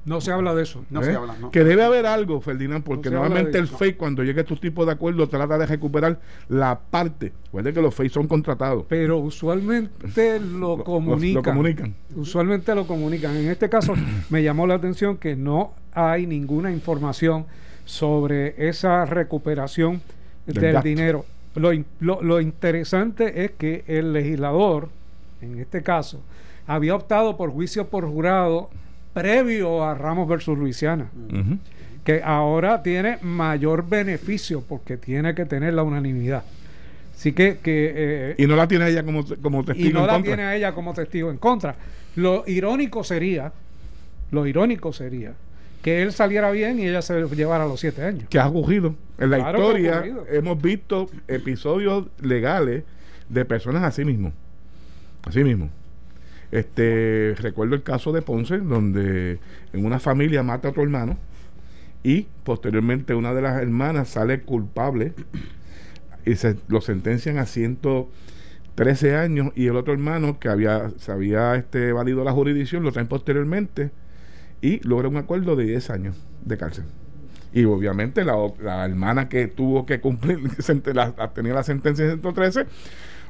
no 0.07 0.21
se 0.21 0.31
habla 0.31 0.55
de 0.55 0.63
eso. 0.63 0.85
No 0.89 1.03
se 1.03 1.11
¿Eh? 1.11 1.17
habla, 1.17 1.35
Que 1.51 1.65
debe 1.65 1.83
haber 1.83 2.07
algo, 2.07 2.41
Ferdinand, 2.41 2.85
porque 2.85 3.11
normalmente 3.11 3.59
el 3.59 3.67
FEI, 3.67 3.95
cuando 3.95 4.23
llega 4.23 4.41
a 4.41 4.43
estos 4.43 4.61
tipos 4.61 4.87
de 4.87 4.93
acuerdos, 4.93 5.29
trata 5.29 5.59
de 5.59 5.67
recuperar 5.67 6.21
la 6.49 6.79
parte. 6.79 7.33
Recuerde 7.47 7.73
que 7.73 7.83
los 7.83 7.93
FEI 7.93 8.09
son 8.09 8.29
contratados. 8.29 8.87
Pero 8.89 9.19
usualmente 9.19 10.39
lo, 10.39 10.85
comunican. 10.85 11.35
lo, 11.35 11.43
comunican. 11.43 11.95
Usualmente 12.15 12.73
lo 12.77 12.87
comunican. 12.87 13.37
En 13.37 13.49
este 13.51 13.69
caso, 13.69 13.95
me 14.31 14.45
llamó 14.45 14.69
la 14.69 14.75
atención 14.75 15.17
que 15.17 15.35
no 15.35 15.75
hay 15.93 16.25
ninguna 16.27 16.71
información 16.71 17.45
sobre 17.85 18.69
esa 18.69 19.07
recuperación 19.07 20.01
del, 20.47 20.83
dinero. 20.83 21.25
Lo, 21.57 21.73
lo 22.23 22.41
interesante 22.41 23.45
es 23.45 23.51
que 23.53 23.83
el 23.89 24.13
legislador, 24.13 24.89
en 25.41 25.59
este 25.59 25.83
caso, 25.83 26.21
había 26.69 26.95
optado 26.95 27.37
por 27.37 27.51
juicio 27.51 27.89
por 27.89 28.07
jurado 28.07 28.71
previo 29.17 29.83
a 29.83 29.95
Ramos 29.95 30.29
versus 30.29 30.59
Luisiana, 30.59 31.09
que 32.05 32.21
ahora 32.23 32.83
tiene 32.83 33.17
mayor 33.23 33.89
beneficio 33.89 34.63
porque 34.69 34.99
tiene 34.99 35.35
que 35.35 35.47
tener 35.47 35.73
la 35.73 35.85
unanimidad. 35.85 36.45
Así 37.15 37.33
que, 37.33 37.57
que 37.63 37.93
eh, 37.97 38.35
y 38.37 38.47
no 38.47 38.57
la 38.57 38.69
tiene 38.69 38.87
ella 38.91 39.03
como, 39.03 39.25
como 39.41 39.65
testigo 39.65 39.89
y 39.89 39.93
no 39.95 40.07
la 40.07 40.23
tiene 40.23 40.55
ella 40.55 40.75
como 40.75 40.93
testigo 40.93 41.31
en 41.31 41.39
contra. 41.39 41.77
Lo 42.17 42.45
irónico 42.47 43.03
sería, 43.05 43.55
lo 44.33 44.47
irónico 44.47 44.93
sería 44.93 45.33
que 45.81 46.03
él 46.03 46.13
saliera 46.13 46.51
bien 46.51 46.79
y 46.79 46.87
ella 46.87 47.01
se 47.01 47.19
llevara 47.35 47.65
los 47.65 47.81
siete 47.81 48.03
años. 48.03 48.29
Que 48.29 48.39
ha 48.39 48.49
ocurrido. 48.49 48.95
En 49.17 49.31
la 49.31 49.39
historia 49.39 50.05
hemos 50.31 50.61
visto 50.61 51.09
episodios 51.27 52.09
legales 52.21 52.85
de 53.31 53.45
personas 53.47 53.83
así 53.83 54.05
mismo. 54.05 54.35
Así 55.25 55.43
mismo. 55.43 55.71
Este, 56.53 57.35
recuerdo 57.39 57.75
el 57.75 57.83
caso 57.83 58.13
de 58.13 58.23
Ponce, 58.23 58.59
donde 58.59 59.41
en 59.73 59.85
una 59.85 59.99
familia 59.99 60.43
mata 60.43 60.69
a 60.69 60.71
otro 60.71 60.83
hermano 60.83 61.19
y 62.03 62.29
posteriormente 62.45 63.15
una 63.15 63.35
de 63.35 63.43
las 63.43 63.61
hermanas 63.61 64.09
sale 64.09 64.43
culpable 64.43 65.13
y 66.25 66.35
lo 66.69 66.81
sentencian 66.81 67.39
a 67.39 67.47
113 67.47 69.17
años 69.17 69.53
y 69.57 69.67
el 69.67 69.77
otro 69.77 69.93
hermano 69.93 70.39
que 70.39 70.49
había 70.49 70.91
se 70.99 71.13
había 71.13 71.57
este 71.57 71.89
evadido 71.89 72.23
la 72.25 72.33
jurisdicción 72.33 72.83
lo 72.83 72.93
traen 72.93 73.09
posteriormente 73.09 73.91
y 74.61 74.81
logra 74.87 75.09
un 75.09 75.17
acuerdo 75.17 75.57
de 75.57 75.65
10 75.65 75.91
años 75.91 76.17
de 76.45 76.57
cárcel. 76.57 76.85
Y 77.53 77.65
obviamente 77.65 78.25
la, 78.25 78.35
la 78.63 78.85
hermana 78.85 79.29
que 79.29 79.47
tuvo 79.47 79.87
que 79.87 80.01
cumplir, 80.01 80.39
la, 80.95 81.13
tenía 81.33 81.55
la 81.55 81.63
sentencia 81.63 82.05
de 82.05 82.13
113, 82.13 82.67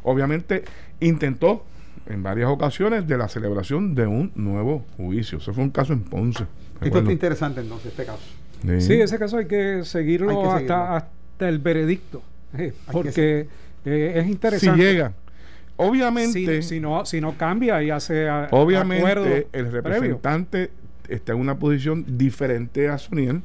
obviamente 0.03 0.65
intentó 1.01 1.65
en 2.07 2.23
varias 2.23 2.51
ocasiones 2.51 3.07
de 3.07 3.19
la 3.19 3.29
celebración 3.29 3.95
de 3.95 4.07
un 4.07 4.33
nuevo 4.35 4.85
juicio. 4.97 5.39
Eso 5.39 5.53
fue 5.53 5.65
un 5.65 5.71
caso 5.71 5.93
en 5.93 6.01
Ponce. 6.01 6.45
Esto 6.81 6.99
es 6.99 7.11
interesante 7.11 7.61
entonces, 7.61 7.93
este 7.93 8.05
caso. 8.05 8.23
Sí. 8.81 8.95
ese 8.95 9.19
caso 9.19 9.39
hay 9.39 9.47
que 9.47 9.85
seguirlo, 9.85 10.53
hasta, 10.53 10.97
hasta 10.97 11.49
el 11.49 11.59
veredicto, 11.59 12.23
eh, 12.57 12.73
porque 12.91 13.49
eh, 13.85 14.13
es 14.17 14.27
interesante. 14.27 14.81
Si 14.81 14.83
llega. 14.83 15.13
Obviamente. 15.77 16.63
Si, 16.63 16.81
no, 16.81 17.05
si 17.05 17.21
no 17.21 17.37
cambia 17.37 17.83
y 17.83 17.91
hace 17.91 18.29
Obviamente, 18.51 19.47
el 19.53 19.71
representante 19.71 20.71
está 21.09 21.33
en 21.33 21.41
una 21.41 21.59
posición 21.59 22.05
diferente 22.19 22.89
a 22.89 22.99
Soniel, 22.99 23.43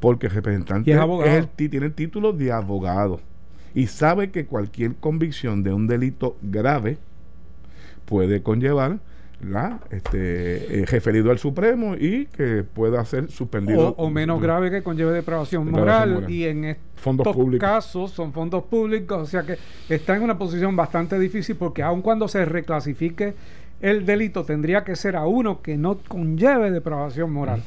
porque 0.00 0.26
el 0.26 0.32
representante 0.32 0.92
es 0.92 1.48
tiene 1.56 1.86
el 1.86 1.92
título 1.92 2.32
de 2.32 2.52
abogado 2.52 3.20
y 3.74 3.88
sabe 3.88 4.30
que 4.30 4.46
cualquier 4.46 4.94
convicción 4.94 5.62
de 5.62 5.72
un 5.72 5.86
delito 5.86 6.36
grave 6.40 6.96
puede 8.06 8.42
conllevar 8.42 8.98
la 9.40 9.80
este 9.90 10.80
eh, 10.80 10.86
referido 10.86 11.30
al 11.30 11.38
Supremo 11.38 11.94
y 11.94 12.26
que 12.26 12.64
pueda 12.64 13.04
ser 13.04 13.30
suspendido. 13.30 13.94
O, 13.98 14.08
menos 14.08 14.40
grave 14.40 14.70
que 14.70 14.82
conlleve 14.82 15.12
depravación 15.12 15.70
moral, 15.70 16.24
y 16.28 16.44
en 16.44 16.64
estos 16.64 17.36
casos 17.58 18.12
son 18.12 18.32
fondos 18.32 18.64
públicos 18.64 19.22
o 19.22 19.26
sea 19.26 19.42
que 19.42 19.58
está 19.90 20.16
en 20.16 20.22
una 20.22 20.38
posición 20.38 20.74
bastante 20.74 21.18
difícil 21.18 21.56
porque 21.56 21.82
aun 21.82 22.00
cuando 22.00 22.28
se 22.28 22.46
reclasifique 22.46 23.34
el 23.80 24.06
delito 24.06 24.44
tendría 24.44 24.84
que 24.84 24.96
ser 24.96 25.16
a 25.16 25.26
uno 25.26 25.60
que 25.60 25.76
no 25.76 25.98
conlleve 26.08 26.70
depravación 26.70 27.32
moral. 27.32 27.62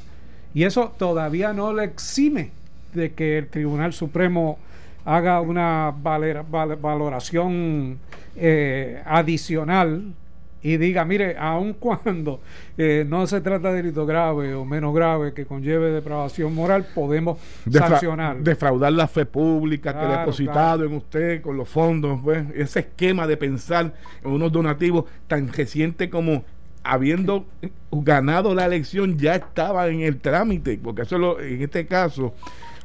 Y 0.53 0.63
eso 0.63 0.93
todavía 0.97 1.53
no 1.53 1.73
le 1.73 1.83
exime 1.83 2.51
de 2.93 3.13
que 3.13 3.37
el 3.37 3.47
Tribunal 3.47 3.93
Supremo 3.93 4.57
haga 5.05 5.39
una 5.41 5.91
valoración 5.91 7.99
eh, 8.35 9.01
adicional 9.05 10.13
y 10.61 10.77
diga, 10.77 11.05
mire, 11.05 11.37
aun 11.37 11.73
cuando 11.79 12.41
eh, 12.77 13.05
no 13.07 13.25
se 13.27 13.41
trata 13.41 13.69
de 13.69 13.77
delito 13.77 14.05
grave 14.05 14.53
o 14.53 14.65
menos 14.65 14.93
grave 14.93 15.33
que 15.33 15.45
conlleve 15.45 15.91
depravación 15.91 16.53
moral, 16.53 16.85
podemos 16.93 17.39
sancionar. 17.71 18.37
Defraudar 18.39 18.93
la 18.93 19.07
fe 19.07 19.25
pública 19.25 19.93
que 19.93 19.99
ha 19.99 20.19
depositado 20.19 20.83
en 20.83 20.93
usted 20.93 21.41
con 21.41 21.57
los 21.57 21.69
fondos, 21.69 22.19
pues, 22.23 22.45
ese 22.55 22.79
esquema 22.81 23.27
de 23.27 23.37
pensar 23.37 23.93
en 24.23 24.31
unos 24.31 24.51
donativos 24.51 25.05
tan 25.27 25.51
reciente 25.51 26.09
como 26.09 26.43
habiendo 26.83 27.45
ganado 27.91 28.55
la 28.55 28.65
elección 28.65 29.17
ya 29.17 29.35
estaba 29.35 29.87
en 29.87 30.01
el 30.01 30.19
trámite, 30.19 30.79
porque 30.81 31.03
eso 31.03 31.17
lo, 31.17 31.39
en 31.39 31.61
este 31.61 31.85
caso 31.85 32.33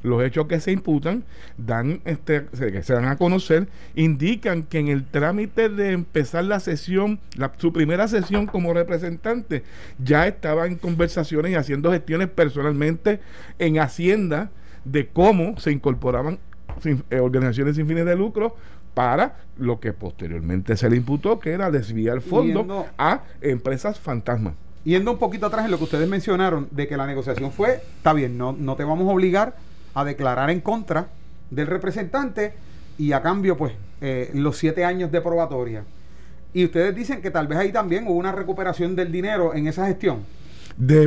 los 0.04 0.22
hechos 0.22 0.46
que 0.46 0.60
se 0.60 0.70
imputan 0.70 1.24
dan 1.56 2.00
este 2.04 2.46
que 2.52 2.82
se 2.82 2.92
dan 2.92 3.06
a 3.06 3.16
conocer 3.16 3.68
indican 3.96 4.62
que 4.62 4.78
en 4.78 4.88
el 4.88 5.04
trámite 5.04 5.68
de 5.68 5.92
empezar 5.92 6.44
la 6.44 6.60
sesión 6.60 7.18
la, 7.36 7.52
su 7.56 7.72
primera 7.72 8.06
sesión 8.06 8.46
como 8.46 8.74
representante 8.74 9.64
ya 9.98 10.28
estaba 10.28 10.66
en 10.66 10.76
conversaciones 10.76 11.52
y 11.52 11.54
haciendo 11.56 11.90
gestiones 11.90 12.28
personalmente 12.28 13.20
en 13.58 13.78
Hacienda 13.78 14.50
de 14.84 15.08
cómo 15.08 15.58
se 15.58 15.72
incorporaban 15.72 16.38
eh, 16.84 17.18
organizaciones 17.18 17.76
sin 17.76 17.86
fines 17.86 18.04
de 18.04 18.14
lucro 18.14 18.56
para 18.92 19.36
lo 19.58 19.80
que 19.80 19.92
posteriormente 19.92 20.76
se 20.76 20.88
le 20.88 20.96
imputó, 20.96 21.40
que 21.40 21.50
era 21.50 21.70
desviar 21.70 22.20
fondos 22.20 22.86
a 22.96 23.22
empresas 23.40 23.98
fantasmas. 23.98 24.54
Yendo 24.84 25.12
un 25.12 25.18
poquito 25.18 25.46
atrás 25.46 25.64
en 25.64 25.70
lo 25.70 25.78
que 25.78 25.84
ustedes 25.84 26.08
mencionaron, 26.08 26.68
de 26.70 26.86
que 26.86 26.96
la 26.96 27.06
negociación 27.06 27.50
fue, 27.50 27.82
está 27.96 28.12
bien, 28.12 28.38
no, 28.38 28.52
no 28.52 28.76
te 28.76 28.84
vamos 28.84 29.08
a 29.08 29.12
obligar 29.12 29.56
a 29.94 30.04
declarar 30.04 30.50
en 30.50 30.60
contra 30.60 31.08
del 31.50 31.66
representante 31.66 32.52
y 32.98 33.12
a 33.12 33.22
cambio, 33.22 33.56
pues, 33.56 33.72
eh, 34.00 34.30
los 34.34 34.58
siete 34.58 34.84
años 34.84 35.10
de 35.10 35.20
probatoria. 35.20 35.84
Y 36.52 36.64
ustedes 36.64 36.94
dicen 36.94 37.22
que 37.22 37.30
tal 37.30 37.46
vez 37.46 37.58
ahí 37.58 37.72
también 37.72 38.06
hubo 38.06 38.14
una 38.14 38.32
recuperación 38.32 38.94
del 38.94 39.10
dinero 39.10 39.54
en 39.54 39.66
esa 39.66 39.86
gestión 39.86 40.24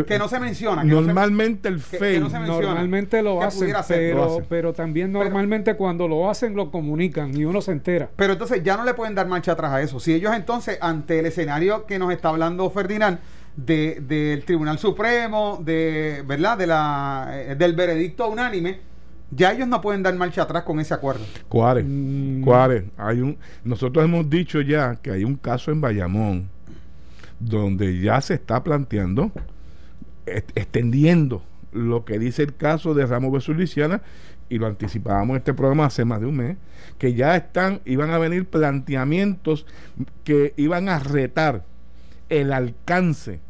que 0.07 0.17
no 0.17 0.27
se 0.27 0.39
menciona. 0.39 0.83
normalmente 0.83 1.67
el 1.67 1.79
FEI. 1.79 2.19
normalmente 2.19 3.21
lo 3.21 3.41
hacen, 3.41 3.73
pero, 3.87 4.41
pero 4.47 4.73
también 4.73 5.11
normalmente 5.11 5.75
cuando 5.75 6.07
lo 6.07 6.29
hacen 6.29 6.55
lo 6.55 6.71
comunican 6.71 7.35
y 7.35 7.45
uno 7.45 7.61
se 7.61 7.71
entera. 7.71 8.09
Pero 8.15 8.33
entonces 8.33 8.63
ya 8.63 8.77
no 8.77 8.83
le 8.83 8.93
pueden 8.93 9.15
dar 9.15 9.27
marcha 9.27 9.53
atrás 9.53 9.71
a 9.73 9.81
eso. 9.81 9.99
Si 9.99 10.13
ellos 10.13 10.33
entonces, 10.35 10.77
ante 10.81 11.19
el 11.19 11.25
escenario 11.25 11.85
que 11.85 11.99
nos 11.99 12.11
está 12.11 12.29
hablando 12.29 12.69
Ferdinand, 12.69 13.19
de, 13.57 14.01
del 14.07 14.45
Tribunal 14.45 14.77
Supremo, 14.79 15.59
de 15.61 16.23
verdad, 16.25 16.57
de 16.57 16.67
la 16.67 17.29
eh, 17.33 17.55
del 17.55 17.75
veredicto 17.75 18.29
unánime, 18.29 18.79
ya 19.31 19.51
ellos 19.51 19.67
no 19.67 19.81
pueden 19.81 20.03
dar 20.03 20.15
marcha 20.15 20.43
atrás 20.43 20.63
con 20.63 20.79
ese 20.79 20.93
acuerdo. 20.93 21.25
¿Cuáles? 21.49 21.83
Mm. 21.85 22.47
Hay 22.97 23.19
un, 23.19 23.37
nosotros 23.65 24.05
hemos 24.05 24.29
dicho 24.29 24.61
ya 24.61 24.95
que 24.95 25.11
hay 25.11 25.23
un 25.25 25.35
caso 25.35 25.71
en 25.71 25.81
Bayamón 25.81 26.49
donde 27.39 27.99
ya 27.99 28.21
se 28.21 28.35
está 28.35 28.63
planteando 28.63 29.31
extendiendo 30.25 31.43
lo 31.71 32.05
que 32.05 32.19
dice 32.19 32.43
el 32.43 32.55
caso 32.55 32.93
de 32.93 33.05
Ramos 33.05 33.31
versus 33.31 33.55
Luisiana 33.55 34.01
y 34.49 34.57
lo 34.57 34.67
anticipábamos 34.67 35.31
en 35.31 35.37
este 35.37 35.53
programa 35.53 35.85
hace 35.85 36.05
más 36.05 36.21
de 36.21 36.25
un 36.25 36.37
mes, 36.37 36.57
que 36.97 37.13
ya 37.13 37.35
están, 37.35 37.81
iban 37.85 38.11
a 38.11 38.17
venir 38.17 38.45
planteamientos 38.45 39.65
que 40.23 40.53
iban 40.57 40.89
a 40.89 40.99
retar 40.99 41.65
el 42.29 42.53
alcance 42.53 43.41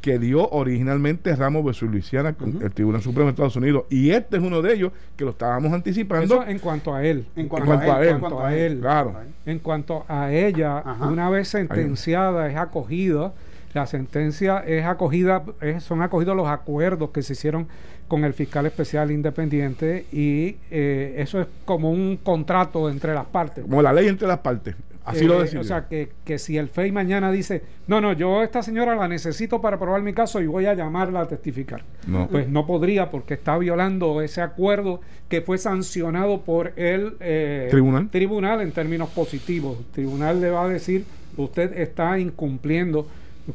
que, 0.00 0.18
dio 0.18 0.48
originalmente 0.50 1.34
Ramos 1.34 1.64
versus 1.64 1.90
Luisiana 1.90 2.34
con 2.34 2.60
el 2.62 2.70
Tribunal 2.72 3.00
Supremo 3.00 3.26
de 3.26 3.30
Estados 3.30 3.56
Unidos. 3.56 3.84
Y 3.88 4.10
este 4.10 4.36
es 4.36 4.42
uno 4.42 4.60
de 4.60 4.74
ellos 4.74 4.92
que 5.16 5.24
lo 5.24 5.30
estábamos 5.30 5.72
anticipando. 5.72 6.44
en 6.46 6.58
cuanto 6.58 6.94
a 6.94 7.04
él. 7.04 7.26
En 7.36 7.48
cuanto, 7.48 7.72
a, 7.72 8.02
él, 8.02 8.08
En 8.08 8.20
cuanto 8.20 8.44
a 8.44 8.54
él. 8.54 8.78
Claro. 8.80 9.14
En 9.46 9.58
cuanto 9.60 10.04
a 10.08 10.32
ella, 10.32 10.82
una 11.00 11.30
vez 11.30 11.48
sentenciada, 11.48 12.50
es 12.50 12.56
acogida 12.56 13.32
la 13.74 13.86
sentencia 13.86 14.60
es 14.66 14.86
acogida, 14.86 15.44
son 15.80 16.00
acogidos 16.00 16.34
los 16.34 16.48
acuerdos 16.48 17.10
que 17.10 17.20
se 17.20 17.34
hicieron 17.34 17.68
con 18.08 18.24
el 18.24 18.32
fiscal 18.32 18.64
especial 18.64 19.10
independiente 19.10 20.06
y 20.10 20.56
eh, 20.70 21.16
eso 21.18 21.42
es 21.42 21.46
como 21.66 21.90
un 21.90 22.16
contrato 22.16 22.88
entre 22.88 23.12
las 23.12 23.26
partes. 23.26 23.64
Como 23.64 23.82
la 23.82 23.92
ley 23.92 24.08
entre 24.08 24.26
las 24.28 24.38
partes. 24.38 24.74
Así 25.06 25.24
lo 25.24 25.38
eh, 25.38 25.44
decía. 25.44 25.60
O 25.60 25.64
sea, 25.64 25.86
que, 25.86 26.10
que, 26.24 26.38
si 26.38 26.58
el 26.58 26.68
FEI 26.68 26.90
mañana 26.90 27.30
dice, 27.30 27.62
no, 27.86 28.00
no, 28.00 28.12
yo 28.12 28.42
esta 28.42 28.60
señora 28.60 28.96
la 28.96 29.06
necesito 29.06 29.60
para 29.60 29.78
probar 29.78 30.02
mi 30.02 30.12
caso 30.12 30.42
y 30.42 30.46
voy 30.46 30.66
a 30.66 30.74
llamarla 30.74 31.20
a 31.20 31.28
testificar. 31.28 31.84
Pues 32.30 32.48
no 32.48 32.66
podría 32.66 33.10
porque 33.10 33.34
está 33.34 33.56
violando 33.56 34.20
ese 34.20 34.42
acuerdo 34.42 35.00
que 35.28 35.42
fue 35.42 35.58
sancionado 35.58 36.42
por 36.42 36.72
el 36.76 37.16
eh, 37.20 37.68
tribunal. 37.70 38.10
tribunal 38.10 38.60
en 38.60 38.72
términos 38.72 39.08
positivos. 39.10 39.78
El 39.78 39.86
tribunal 39.86 40.40
le 40.40 40.50
va 40.50 40.64
a 40.64 40.68
decir, 40.68 41.04
usted 41.36 41.78
está 41.78 42.18
incumpliendo 42.18 43.06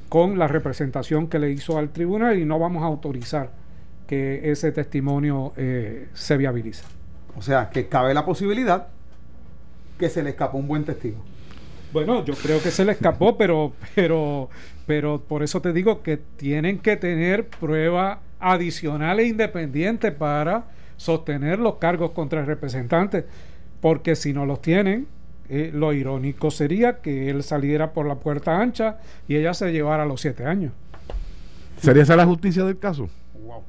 con 0.07 0.39
la 0.39 0.47
representación 0.47 1.27
que 1.27 1.37
le 1.37 1.51
hizo 1.51 1.77
al 1.77 1.89
tribunal 1.89 2.39
y 2.39 2.45
no 2.45 2.59
vamos 2.59 2.83
a 2.83 2.85
autorizar 2.85 3.51
que 4.07 4.51
ese 4.51 4.71
testimonio 4.71 5.51
eh, 5.57 6.07
se 6.13 6.37
viabilice. 6.37 6.83
O 7.37 7.41
sea, 7.41 7.69
que 7.69 7.87
cabe 7.87 8.13
la 8.13 8.25
posibilidad 8.25 8.87
que 9.99 10.09
se 10.09 10.23
le 10.23 10.29
escapó 10.31 10.57
un 10.57 10.67
buen 10.67 10.85
testigo. 10.85 11.17
Bueno, 11.93 12.23
yo 12.23 12.33
creo 12.35 12.61
que 12.61 12.71
se 12.71 12.85
le 12.85 12.93
escapó, 12.93 13.37
pero, 13.37 13.73
pero, 13.95 14.49
pero 14.85 15.21
por 15.21 15.43
eso 15.43 15.61
te 15.61 15.73
digo 15.73 16.01
que 16.01 16.17
tienen 16.17 16.79
que 16.79 16.97
tener 16.97 17.47
prueba 17.47 18.21
adicional 18.39 19.19
e 19.19 19.27
independiente 19.27 20.11
para 20.11 20.65
sostener 20.97 21.59
los 21.59 21.75
cargos 21.75 22.11
contra 22.11 22.41
el 22.41 22.45
representante, 22.45 23.25
porque 23.81 24.15
si 24.15 24.33
no 24.33 24.45
los 24.45 24.61
tienen, 24.61 25.07
eh, 25.49 25.71
lo 25.73 25.91
irónico 25.91 26.49
sería 26.49 27.01
que 27.01 27.29
él 27.29 27.43
saliera 27.43 27.91
por 27.91 28.05
la 28.05 28.15
puerta 28.15 28.61
ancha 28.61 28.99
y 29.27 29.35
ella 29.35 29.53
se 29.53 29.71
llevara 29.71 30.05
los 30.05 30.21
siete 30.21 30.45
años. 30.45 30.71
¿Sería 31.81 32.03
esa 32.03 32.15
la 32.15 32.25
justicia 32.25 32.63
del 32.63 32.77
caso? 32.79 33.09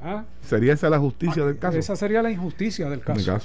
¿Ah? 0.01 0.23
¿Sería 0.41 0.73
esa 0.73 0.89
la 0.89 0.99
justicia 0.99 1.45
del 1.45 1.57
caso? 1.57 1.77
Esa 1.77 1.95
sería 1.95 2.21
la 2.21 2.31
injusticia 2.31 2.89
del 2.89 3.01
caso. 3.01 3.41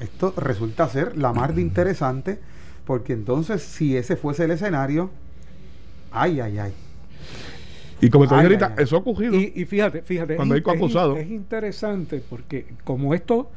Esto 0.00 0.32
resulta 0.36 0.88
ser 0.88 1.16
la 1.16 1.32
más 1.32 1.54
de 1.54 1.60
interesante 1.60 2.38
porque 2.86 3.12
entonces 3.12 3.62
si 3.62 3.96
ese 3.96 4.16
fuese 4.16 4.44
el 4.44 4.52
escenario, 4.52 5.10
ay, 6.10 6.40
ay, 6.40 6.58
ay. 6.58 6.72
Y 8.00 8.10
como 8.10 8.26
te 8.26 8.34
dije 8.34 8.46
ahorita, 8.46 8.74
eso 8.78 8.96
ha 8.96 8.98
ocurrido. 8.98 9.34
Y, 9.36 9.64
fíjate, 9.64 10.02
fíjate. 10.02 10.36
Cuando 10.36 10.54
hay 10.54 10.62
acusado. 10.66 11.16
Es 11.16 11.30
interesante 11.30 12.22
porque 12.28 12.66
como 12.84 13.14
esto 13.14 13.50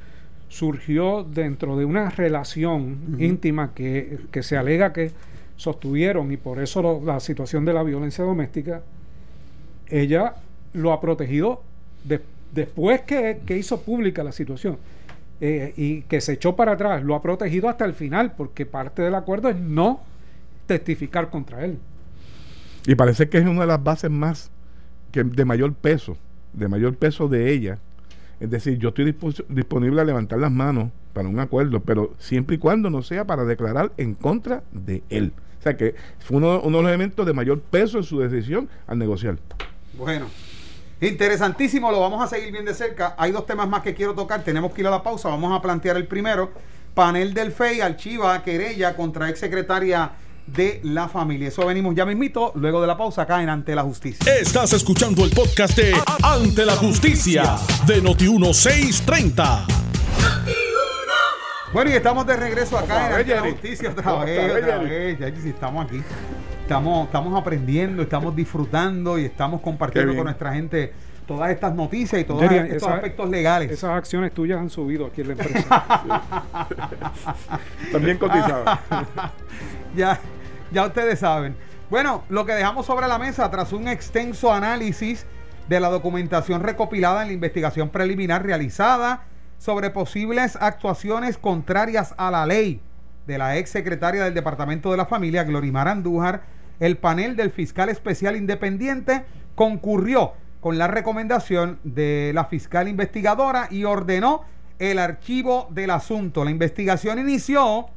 surgió 0.50 1.24
dentro 1.24 1.78
de 1.78 1.86
una 1.86 2.10
relación 2.10 3.18
íntima 3.20 3.74
que, 3.74 4.20
se 4.42 4.56
alega 4.56 4.94
que 4.94 5.12
sostuvieron 5.58 6.32
y 6.32 6.38
por 6.38 6.60
eso 6.60 7.02
la 7.04 7.20
situación 7.20 7.66
de 7.66 7.74
la 7.74 7.84
violencia 7.84 8.24
doméstica, 8.24 8.84
ella 9.88 10.36
lo 10.74 10.94
ha 10.94 11.02
protegido 11.02 11.62
después 12.54 13.02
que, 13.02 13.42
hizo 13.50 13.82
pública 13.82 14.24
la 14.24 14.32
situación 14.32 14.78
eh, 15.42 15.74
y 15.78 16.02
que 16.04 16.22
se 16.22 16.34
echó 16.34 16.56
para 16.56 16.74
atrás, 16.74 17.04
lo 17.04 17.16
ha 17.16 17.22
protegido 17.22 17.70
hasta 17.70 17.86
el 17.86 17.94
final 17.94 18.34
porque 18.36 18.66
parte 18.66 19.02
del 19.02 19.16
acuerdo 19.16 19.50
es 19.50 19.58
no 19.58 20.02
testificar 20.66 21.30
contra 21.30 21.64
él. 21.64 21.78
Y 22.86 22.96
parece 22.96 23.30
que 23.30 23.38
es 23.38 23.46
una 23.46 23.62
de 23.62 23.68
las 23.68 23.84
bases 23.84 24.12
más 24.12 24.50
que 25.12 25.24
de 25.24 25.46
mayor 25.46 25.74
peso, 25.74 26.18
de 26.54 26.68
mayor 26.68 26.96
peso 26.96 27.28
de 27.28 27.52
ella 27.52 27.80
es 28.40 28.52
decir, 28.52 28.78
yo 28.78 28.90
estoy 28.90 29.16
disponible 29.50 30.02
a 30.02 30.06
levantar 30.06 30.40
las 30.40 30.52
manos 30.52 30.92
para 31.14 31.28
un 31.28 31.40
acuerdo, 31.40 31.80
pero 31.80 32.14
siempre 32.20 32.58
y 32.58 32.60
cuando 32.60 32.90
no 32.90 33.02
sea 33.02 33.26
para 33.26 33.46
declarar 33.46 33.92
en 33.98 34.14
contra 34.14 34.64
de 34.72 35.02
él. 35.10 35.34
O 35.60 35.64
sea 35.64 35.76
que 35.76 35.96
fue 36.20 36.38
uno, 36.38 36.62
uno 36.62 36.78
de 36.78 36.84
los 36.84 36.90
elementos 36.90 37.26
de 37.26 37.34
mayor 37.34 37.60
peso 37.62 37.98
en 37.98 38.04
su 38.04 38.20
decisión 38.20 38.70
al 38.86 39.00
negociar. 39.00 39.38
Bueno, 39.98 40.28
interesantísimo, 41.02 41.92
lo 41.92 42.00
vamos 42.00 42.24
a 42.24 42.28
seguir 42.28 42.52
bien 42.52 42.66
de 42.66 42.74
cerca. 42.74 43.16
Hay 43.18 43.32
dos 43.32 43.46
temas 43.46 43.68
más 43.68 43.82
que 43.82 43.94
quiero 43.94 44.14
tocar, 44.14 44.44
tenemos 44.44 44.74
que 44.74 44.82
ir 44.82 44.88
a 44.88 44.92
la 44.92 45.04
pausa, 45.04 45.30
vamos 45.30 45.58
a 45.58 45.62
plantear 45.62 45.98
el 45.98 46.08
primero. 46.08 46.52
Panel 46.94 47.34
del 47.34 47.52
FEI 47.52 47.82
archiva 47.82 48.42
querella 48.42 48.96
contra 48.96 49.30
exsecretaria 49.30 50.12
de 50.48 50.80
la 50.84 51.08
familia. 51.08 51.50
Eso 51.50 51.66
venimos 51.66 51.94
ya 51.94 52.06
mismito, 52.06 52.52
luego 52.56 52.82
de 52.82 52.88
la 52.88 52.98
pausa 52.98 53.24
acá 53.24 53.44
en 53.44 53.50
Ante 53.50 53.76
la 53.76 53.84
Justicia. 53.84 54.34
Estás 54.34 54.74
escuchando 54.74 55.24
el 55.24 55.30
podcast 55.30 55.78
de 55.78 55.94
Ante 56.24 56.66
la 56.66 56.76
Justicia 56.76 57.58
de 57.86 58.02
Noti1630. 58.02 59.66
Bueno, 61.74 61.92
y 61.92 61.94
estamos 61.94 62.26
de 62.26 62.38
regreso 62.38 62.78
acá 62.78 63.08
en 63.08 63.14
Ante 63.14 63.36
la 63.36 63.42
Justicia 63.42 63.92
otra 63.92 64.24
vez, 64.24 65.20
Ya, 65.20 65.28
estamos 65.28 65.86
aquí. 65.86 66.02
Estamos, 66.68 67.06
estamos 67.06 67.40
aprendiendo, 67.40 68.04
estamos 68.04 68.36
disfrutando 68.36 69.18
y 69.18 69.24
estamos 69.24 69.62
compartiendo 69.62 70.14
con 70.14 70.26
nuestra 70.26 70.54
gente 70.54 70.92
todas 71.26 71.50
estas 71.50 71.74
noticias 71.74 72.22
y 72.22 72.26
todos 72.26 72.44
estos 72.44 72.90
aspectos 72.90 73.30
legales. 73.30 73.72
Esas 73.72 73.92
acciones 73.92 74.34
tuyas 74.34 74.60
han 74.60 74.70
subido 74.70 75.06
aquí 75.06 75.22
en 75.22 75.28
la 75.28 75.34
empresa. 75.36 75.86
También 77.94 78.18
cotizadas. 78.18 78.80
ya, 79.96 80.20
ya 80.70 80.86
ustedes 80.86 81.20
saben. 81.20 81.56
Bueno, 81.90 82.26
lo 82.28 82.46
que 82.46 82.52
dejamos 82.52 82.86
sobre 82.86 83.08
la 83.08 83.18
mesa 83.18 83.50
tras 83.50 83.72
un 83.72 83.88
extenso 83.88 84.54
análisis 84.54 85.26
de 85.70 85.80
la 85.80 85.88
documentación 85.88 86.64
recopilada 86.64 87.22
en 87.22 87.30
la 87.30 87.34
investigación 87.34 87.88
preliminar 87.88 88.44
realizada 88.44 89.24
sobre 89.58 89.90
posibles 89.90 90.58
actuaciones 90.58 91.38
contrarias 91.38 92.14
a 92.18 92.30
la 92.30 92.46
ley 92.46 92.82
de 93.26 93.38
la 93.38 93.56
ex 93.56 93.70
secretaria 93.70 94.26
del 94.26 94.34
Departamento 94.34 94.92
de 94.92 94.98
la 94.98 95.06
Familia, 95.06 95.46
Glorimar 95.46 95.88
Andújar, 95.88 96.57
el 96.80 96.98
panel 96.98 97.36
del 97.36 97.52
fiscal 97.52 97.90
especial 97.90 98.36
independiente 98.36 99.26
concurrió 99.56 100.34
con 100.60 100.78
la 100.78 100.88
recomendación 100.88 101.80
de 101.84 102.32
la 102.34 102.46
fiscal 102.46 102.88
investigadora 102.88 103.68
y 103.72 103.84
ordenó 103.84 104.44
el 104.80 105.00
archivo 105.00 105.68
del 105.72 105.92
asunto. 105.92 106.44
La 106.44 106.52
investigación 106.52 107.20
inició 107.20 107.88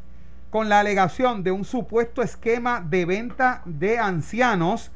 con 0.50 0.68
la 0.68 0.80
alegación 0.80 1.42
de 1.42 1.52
un 1.52 1.64
supuesto 1.64 2.22
esquema 2.22 2.80
de 2.80 3.04
venta 3.04 3.62
de 3.64 3.98
ancianos 3.98 4.90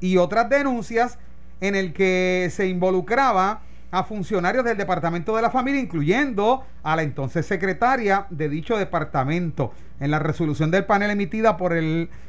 y 0.00 0.16
otras 0.16 0.48
denuncias 0.48 1.18
en 1.60 1.74
el 1.74 1.92
que 1.92 2.48
se 2.50 2.68
involucraba 2.68 3.62
a 3.90 4.04
funcionarios 4.04 4.64
del 4.64 4.76
Departamento 4.76 5.34
de 5.34 5.42
la 5.42 5.50
Familia, 5.50 5.80
incluyendo 5.80 6.64
a 6.82 6.96
la 6.96 7.02
entonces 7.02 7.46
secretaria 7.46 8.26
de 8.30 8.48
dicho 8.48 8.76
departamento. 8.76 9.72
En 10.00 10.10
la 10.10 10.18
resolución 10.18 10.70
del 10.70 10.86
panel 10.86 11.10
emitida 11.10 11.56
por 11.56 11.74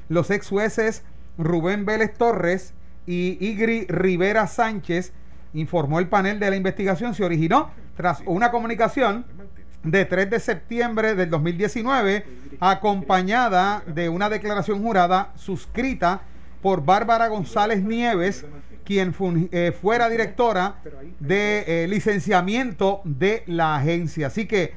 los 0.09 0.29
ex 0.29 0.49
jueces 0.49 1.03
Rubén 1.37 1.85
Vélez 1.85 2.13
Torres 2.13 2.73
y 3.07 3.37
Igri 3.39 3.85
Rivera 3.87 4.45
Sánchez, 4.47 5.13
informó 5.53 5.99
el 5.99 6.07
panel 6.07 6.39
de 6.39 6.49
la 6.49 6.55
investigación, 6.55 7.15
se 7.15 7.23
originó 7.23 7.71
tras 7.95 8.21
una 8.25 8.51
comunicación 8.51 9.25
de 9.83 10.05
3 10.05 10.29
de 10.29 10.39
septiembre 10.39 11.15
del 11.15 11.29
2019, 11.29 12.25
acompañada 12.59 13.83
de 13.87 14.09
una 14.09 14.29
declaración 14.29 14.81
jurada 14.83 15.31
suscrita 15.35 16.21
por 16.61 16.85
Bárbara 16.85 17.27
González 17.27 17.81
Nieves, 17.81 18.45
quien 18.83 19.15
eh, 19.51 19.73
fuera 19.79 20.09
directora 20.09 20.75
de 21.19 21.63
eh, 21.83 21.87
licenciamiento 21.87 23.01
de 23.03 23.43
la 23.47 23.75
agencia. 23.77 24.27
Así 24.27 24.45
que 24.45 24.73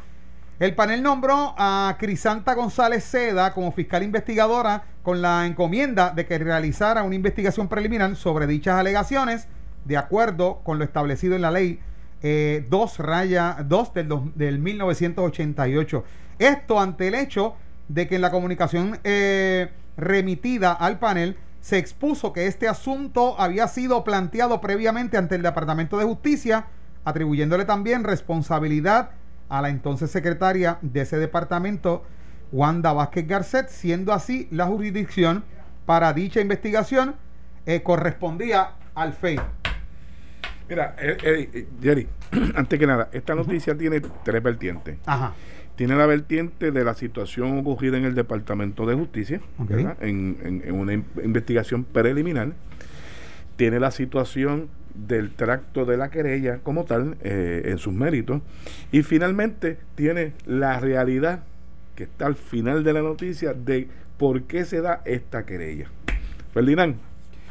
el 0.61 0.75
panel 0.77 1.03
nombró 1.03 1.55
a 1.59 1.97
Crisanta 1.99 2.55
González 2.55 3.03
Seda 3.03 3.53
como 3.53 3.73
fiscal 3.73 4.05
investigadora 4.05 4.85
con 5.03 5.21
la 5.21 5.47
encomienda 5.47 6.11
de 6.11 6.27
que 6.27 6.39
realizara 6.39 7.03
una 7.03 7.17
investigación 7.17 7.67
preliminar 7.67 8.15
sobre 8.15 8.47
dichas 8.47 8.77
alegaciones, 8.79 9.49
de 9.85 9.97
acuerdo 9.97 10.61
con 10.63 10.79
lo 10.79 10.85
establecido 10.85 11.35
en 11.35 11.43
la 11.43 11.51
ley 11.51 11.81
2 12.23 12.23
eh, 12.23 13.03
raya 13.03 13.57
2 13.67 13.95
del, 13.95 14.09
del 14.37 14.59
1988. 14.61 16.05
Esto 16.39 16.81
ante 16.81 17.09
el 17.09 17.15
hecho 17.15 17.57
de 17.89 18.07
que 18.07 18.15
en 18.15 18.23
la 18.23 18.31
comunicación 18.31 18.99
remitida 19.97 20.73
al 20.73 20.99
panel 20.99 21.37
se 21.61 21.79
expuso 21.79 22.33
que 22.33 22.47
este 22.47 22.69
asunto 22.69 23.35
había 23.41 23.67
sido 23.69 24.05
planteado 24.05 24.61
previamente 24.61 25.17
ante 25.17 25.35
el 25.35 25.43
Departamento 25.43 25.99
de 25.99 26.05
Justicia, 26.05 26.67
atribuyéndole 27.05 27.65
también 27.65 28.05
responsabilidad 28.05 29.11
a 29.49 29.63
la 29.63 29.69
entonces 29.69 30.11
secretaria 30.11 30.79
de 30.83 31.03
ese 31.03 31.19
departamento, 31.19 32.05
Wanda 32.53 32.93
Vázquez 32.93 33.27
Garcet, 33.27 33.69
siendo 33.69 34.13
así 34.13 34.49
la 34.51 34.67
jurisdicción 34.67 35.45
para 35.87 36.13
dicha 36.13 36.41
investigación 36.41 37.17
eh, 37.67 37.83
correspondía 37.83 38.73
al 38.95 39.13
FEI. 39.13 39.41
Mira, 40.69 40.97
eh, 40.99 41.67
Jerry, 41.83 42.09
antes 42.55 42.79
que 42.79 42.87
nada, 42.87 43.09
esta 43.13 43.35
noticia 43.35 43.77
tiene 43.77 44.01
tres 44.01 44.43
vertientes. 44.43 44.99
Ajá 45.07 45.35
tiene 45.77 45.97
la 45.97 46.07
vertiente 46.07 46.71
de 46.71 46.85
la 46.85 46.95
situación 46.95 47.59
ocurrida 47.59 47.97
en 47.97 48.05
el 48.05 48.15
Departamento 48.15 48.87
de 48.87 48.95
Justicia, 48.95 49.41
en, 50.01 50.63
una 50.73 50.93
investigación 50.93 51.85
preliminar. 51.85 52.53
Tiene 53.57 53.81
la 53.81 53.91
situación 53.91 54.69
del 54.95 55.33
tracto 55.33 55.85
de 55.85 55.97
la 55.97 56.11
querella 56.11 56.59
como 56.63 56.85
tal, 56.85 57.17
eh, 57.23 57.63
en 57.67 57.79
sus 57.79 57.93
méritos. 57.93 58.41
Y 58.93 59.03
finalmente 59.03 59.79
tiene 59.95 60.33
la 60.47 60.81
realidad 60.81 61.43
que 61.95 62.05
está 62.05 62.27
al 62.27 62.37
final 62.37 62.85
de 62.85 62.93
la 62.93 63.03
noticia 63.03 63.55
de 63.55 63.89
por 64.17 64.43
qué 64.43 64.65
se 64.65 64.81
da 64.81 65.03
esta 65.05 65.45
querella. 65.45 65.91
Ferdinand, 66.53 66.97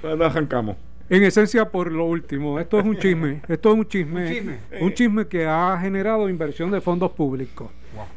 ¿cuándo 0.02 0.26
arrancamos? 0.26 0.78
En 1.10 1.24
esencia, 1.24 1.70
por 1.70 1.92
lo 1.92 2.06
último, 2.06 2.60
esto 2.60 2.80
es 2.80 2.86
un 2.86 2.98
chisme, 2.98 3.42
esto 3.48 3.72
es 3.74 3.78
un 3.78 3.88
chisme, 3.88 4.26
un 4.26 4.34
chisme, 4.34 4.60
un 4.80 4.94
chisme 4.94 5.28
que 5.28 5.46
ha 5.46 5.78
generado 5.80 6.30
inversión 6.30 6.72
de 6.72 6.82
fondos 6.82 7.12
públicos. 7.12 7.70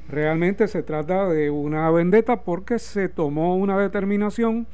Realmente 0.09 0.69
se 0.69 0.83
trata 0.83 1.29
de 1.29 1.51
una 1.51 1.91
vendetta 1.91 2.43
porque 2.43 2.79
se 2.79 3.09
tomó 3.09 3.57
una 3.57 3.79
determinación 3.79 4.67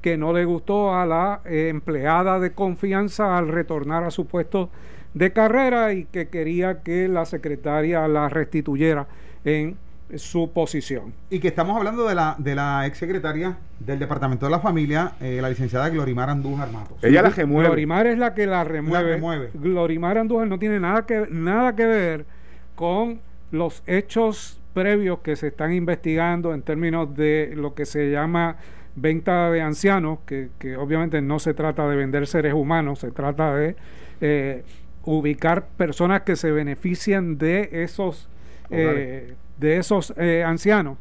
que 0.00 0.16
no 0.16 0.32
le 0.32 0.44
gustó 0.44 0.94
a 0.94 1.06
la 1.06 1.40
eh, 1.44 1.68
empleada 1.68 2.40
de 2.40 2.52
confianza 2.52 3.36
al 3.36 3.48
retornar 3.48 4.04
a 4.04 4.10
su 4.10 4.26
puesto 4.26 4.70
de 5.14 5.32
carrera 5.32 5.92
y 5.92 6.04
que 6.04 6.28
quería 6.28 6.82
que 6.82 7.08
la 7.08 7.26
secretaria 7.26 8.06
la 8.08 8.28
restituyera 8.28 9.06
en 9.44 9.76
su 10.16 10.50
posición. 10.52 11.12
Y 11.30 11.38
que 11.38 11.48
estamos 11.48 11.76
hablando 11.76 12.06
de 12.06 12.14
la, 12.14 12.34
de 12.38 12.54
la 12.54 12.86
ex 12.86 12.98
secretaria 12.98 13.56
del 13.78 13.98
Departamento 13.98 14.46
de 14.46 14.50
la 14.50 14.58
Familia, 14.58 15.12
eh, 15.20 15.38
la 15.40 15.48
licenciada 15.48 15.88
Glorimar 15.88 16.30
Andújar 16.30 16.70
Matos. 16.72 17.02
Ella 17.02 17.22
la 17.22 17.30
remueve. 17.30 17.68
Glorimar 17.68 18.06
es 18.06 18.18
la 18.18 18.34
que 18.34 18.46
la 18.46 18.64
remueve. 18.64 19.14
remueve. 19.14 19.50
Glorimar 19.54 20.18
Andújar 20.18 20.48
no 20.48 20.58
tiene 20.58 20.80
nada 20.80 21.06
que, 21.06 21.26
nada 21.30 21.76
que 21.76 21.86
ver 21.86 22.26
con 22.74 23.20
los 23.52 23.82
hechos 23.86 24.60
previos 24.74 25.20
que 25.20 25.36
se 25.36 25.48
están 25.48 25.72
investigando 25.72 26.54
en 26.54 26.62
términos 26.62 27.14
de 27.16 27.52
lo 27.56 27.74
que 27.74 27.86
se 27.86 28.10
llama 28.10 28.56
venta 29.00 29.50
de 29.50 29.62
ancianos, 29.62 30.20
que, 30.26 30.50
obviamente 30.76 31.20
no 31.22 31.38
se 31.38 31.54
trata 31.54 31.88
de 31.88 31.96
vender 31.96 32.26
seres 32.26 32.54
humanos, 32.54 33.00
se 33.00 33.10
trata 33.10 33.54
de 33.54 33.76
eh, 34.20 34.64
ubicar 35.04 35.66
personas 35.68 36.22
que 36.22 36.36
se 36.36 36.50
benefician 36.50 37.38
de 37.38 37.68
esos, 37.72 38.28
eh, 38.70 39.34
de 39.58 39.76
esos 39.76 40.12
eh, 40.16 40.44
ancianos. 40.44 40.98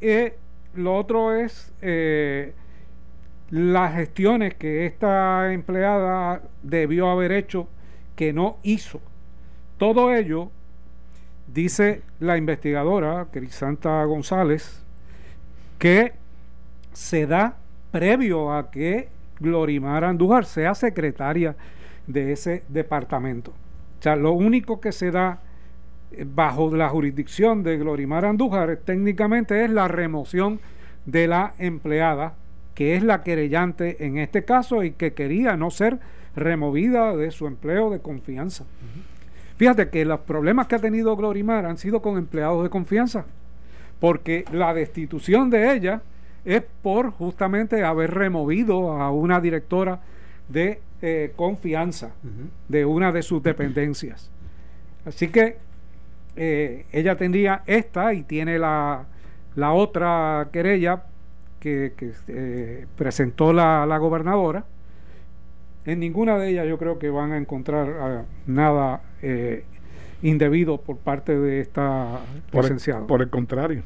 Y 0.00 0.32
lo 0.74 0.96
otro 0.96 1.34
es 1.34 1.72
las 3.50 3.94
gestiones 3.94 4.54
que 4.54 4.86
esta 4.86 5.52
empleada 5.52 6.42
debió 6.62 7.10
haber 7.10 7.32
hecho 7.32 7.68
que 8.14 8.32
no 8.32 8.58
hizo. 8.62 9.00
Todo 9.78 10.14
ello 10.14 10.50
dice 11.46 12.02
la 12.20 12.36
investigadora 12.36 13.26
Crisanta 13.30 14.04
González 14.04 14.82
que 15.78 16.12
se 16.92 17.26
da 17.26 17.56
previo 17.90 18.52
a 18.52 18.70
que 18.70 19.08
Glorimar 19.40 20.04
Andújar 20.04 20.44
sea 20.44 20.74
secretaria 20.74 21.56
de 22.06 22.32
ese 22.32 22.64
departamento. 22.68 23.52
O 23.98 24.02
sea, 24.02 24.16
lo 24.16 24.32
único 24.32 24.80
que 24.80 24.92
se 24.92 25.10
da 25.10 25.40
eh, 26.12 26.26
bajo 26.26 26.74
la 26.74 26.88
jurisdicción 26.88 27.62
de 27.62 27.78
Glorimar 27.78 28.24
Andújar 28.24 28.78
técnicamente 28.84 29.64
es 29.64 29.70
la 29.70 29.88
remoción 29.88 30.60
de 31.06 31.28
la 31.28 31.54
empleada, 31.58 32.34
que 32.74 32.96
es 32.96 33.02
la 33.02 33.22
querellante 33.22 34.04
en 34.04 34.18
este 34.18 34.44
caso 34.44 34.84
y 34.84 34.92
que 34.92 35.12
quería 35.12 35.56
no 35.56 35.70
ser 35.70 35.98
removida 36.36 37.16
de 37.16 37.30
su 37.30 37.46
empleo 37.46 37.90
de 37.90 38.00
confianza. 38.00 38.64
Fíjate 39.56 39.88
que 39.88 40.04
los 40.04 40.20
problemas 40.20 40.68
que 40.68 40.76
ha 40.76 40.78
tenido 40.78 41.16
Glorimar 41.16 41.66
han 41.66 41.78
sido 41.78 42.00
con 42.00 42.16
empleados 42.16 42.62
de 42.62 42.70
confianza, 42.70 43.24
porque 43.98 44.44
la 44.52 44.72
destitución 44.72 45.50
de 45.50 45.74
ella 45.74 46.02
es 46.48 46.62
por 46.82 47.10
justamente 47.10 47.84
haber 47.84 48.14
removido 48.14 48.92
a 48.92 49.10
una 49.10 49.38
directora 49.38 50.00
de 50.48 50.80
eh, 51.02 51.32
confianza 51.36 52.12
de 52.68 52.86
una 52.86 53.12
de 53.12 53.20
sus 53.20 53.42
dependencias. 53.42 54.30
Así 55.04 55.28
que 55.28 55.58
eh, 56.36 56.86
ella 56.90 57.16
tendría 57.16 57.62
esta 57.66 58.14
y 58.14 58.22
tiene 58.22 58.58
la, 58.58 59.04
la 59.56 59.72
otra 59.72 60.48
querella 60.50 61.02
que, 61.60 61.92
eh, 62.28 62.86
presentó 62.96 63.52
la, 63.52 63.84
la, 63.84 63.98
gobernadora. 63.98 64.64
En 65.84 66.00
ninguna 66.00 66.38
de 66.38 66.48
ellas 66.48 66.66
yo 66.66 66.78
creo 66.78 66.98
que 66.98 67.10
van 67.10 67.32
a 67.32 67.36
encontrar 67.36 68.24
nada 68.46 69.02
indebido 70.22 70.80
por 70.80 70.96
parte 70.96 71.38
de 71.38 71.60
esta 71.60 72.20
por 72.50 72.62
licenciada. 72.62 73.06
por 73.06 73.20
el 73.20 73.28
contrario, 73.28 73.82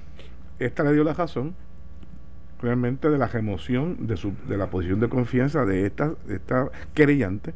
esta 0.61 0.85
le 0.85 0.93
dio 0.93 1.03
la 1.03 1.15
razón 1.15 1.57
realmente 2.63 3.11
de 3.11 3.19
la 3.19 3.27
remoción 3.27 4.07
de, 4.07 4.17
su, 4.17 4.33
de 4.49 4.57
la 4.57 4.69
posición 4.69 5.01
de 5.01 5.09
confianza 5.09 5.65
de 5.65 5.87
esta, 5.87 6.15
esta 6.29 6.69
querellante, 6.95 7.53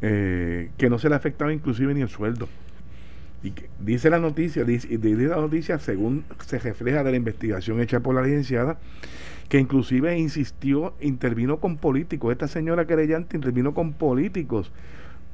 eh, 0.00 0.70
que 0.78 0.88
no 0.88 0.98
se 0.98 1.08
le 1.08 1.16
afectaba 1.16 1.52
inclusive 1.52 1.92
ni 1.92 2.02
el 2.02 2.08
sueldo. 2.08 2.48
Y 3.42 3.50
que, 3.50 3.68
dice 3.80 4.10
la 4.10 4.18
noticia, 4.18 4.64
dice, 4.64 4.88
dice 4.98 5.28
la 5.28 5.36
noticia 5.36 5.78
según 5.78 6.24
se 6.44 6.58
refleja 6.58 7.04
de 7.04 7.10
la 7.10 7.16
investigación 7.16 7.80
hecha 7.80 8.00
por 8.00 8.14
la 8.14 8.22
licenciada, 8.22 8.78
que 9.48 9.58
inclusive 9.58 10.16
insistió, 10.18 10.94
intervino 11.00 11.58
con 11.58 11.76
políticos. 11.76 12.32
Esta 12.32 12.48
señora 12.48 12.86
querellante 12.86 13.36
intervino 13.36 13.74
con 13.74 13.92
políticos 13.92 14.72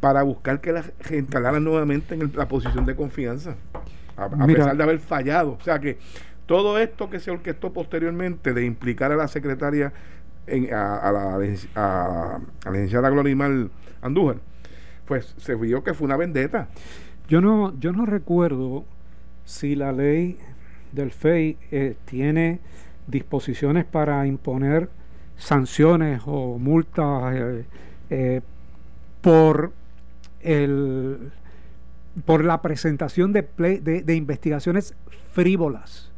para 0.00 0.22
buscar 0.22 0.60
que 0.60 0.72
la 0.72 0.84
instalaran 1.10 1.64
nuevamente 1.64 2.14
en 2.14 2.30
la 2.36 2.46
posición 2.46 2.84
de 2.84 2.94
confianza, 2.94 3.56
a, 4.16 4.28
pesar 4.46 4.76
de 4.76 4.82
haber 4.82 4.98
fallado. 4.98 5.56
O 5.58 5.64
sea 5.64 5.78
que 5.78 5.98
todo 6.46 6.78
esto 6.78 7.10
que 7.10 7.20
se 7.20 7.30
orquestó 7.30 7.72
posteriormente 7.72 8.52
de 8.52 8.64
implicar 8.64 9.12
a 9.12 9.16
la 9.16 9.28
secretaria, 9.28 9.92
en, 10.46 10.72
a, 10.74 11.10
la, 11.10 11.34
a, 11.74 12.40
la 12.64 12.70
licenciada 12.70 13.10
Glorimar 13.10 13.68
Andújar, 14.02 14.36
pues 15.06 15.34
se 15.38 15.54
vio 15.54 15.82
que 15.82 15.94
fue 15.94 16.06
una 16.06 16.16
vendetta. 16.16 16.68
Yo 17.28 17.40
no, 17.40 17.78
yo 17.78 17.92
no 17.92 18.04
recuerdo 18.04 18.84
si 19.44 19.74
la 19.74 19.92
ley 19.92 20.38
del 20.92 21.10
FEI 21.10 21.56
eh, 21.70 21.96
tiene 22.04 22.60
disposiciones 23.06 23.84
para 23.84 24.26
imponer 24.26 24.88
sanciones 25.36 26.22
o 26.26 26.58
multas 26.58 27.34
eh, 27.34 27.64
eh, 28.10 28.40
por 29.20 29.72
el, 30.40 31.32
por 32.24 32.44
la 32.44 32.62
presentación 32.62 33.32
de, 33.32 33.42
de, 34.04 34.14
investigaciones 34.14 34.94
frívolas. 35.32 36.12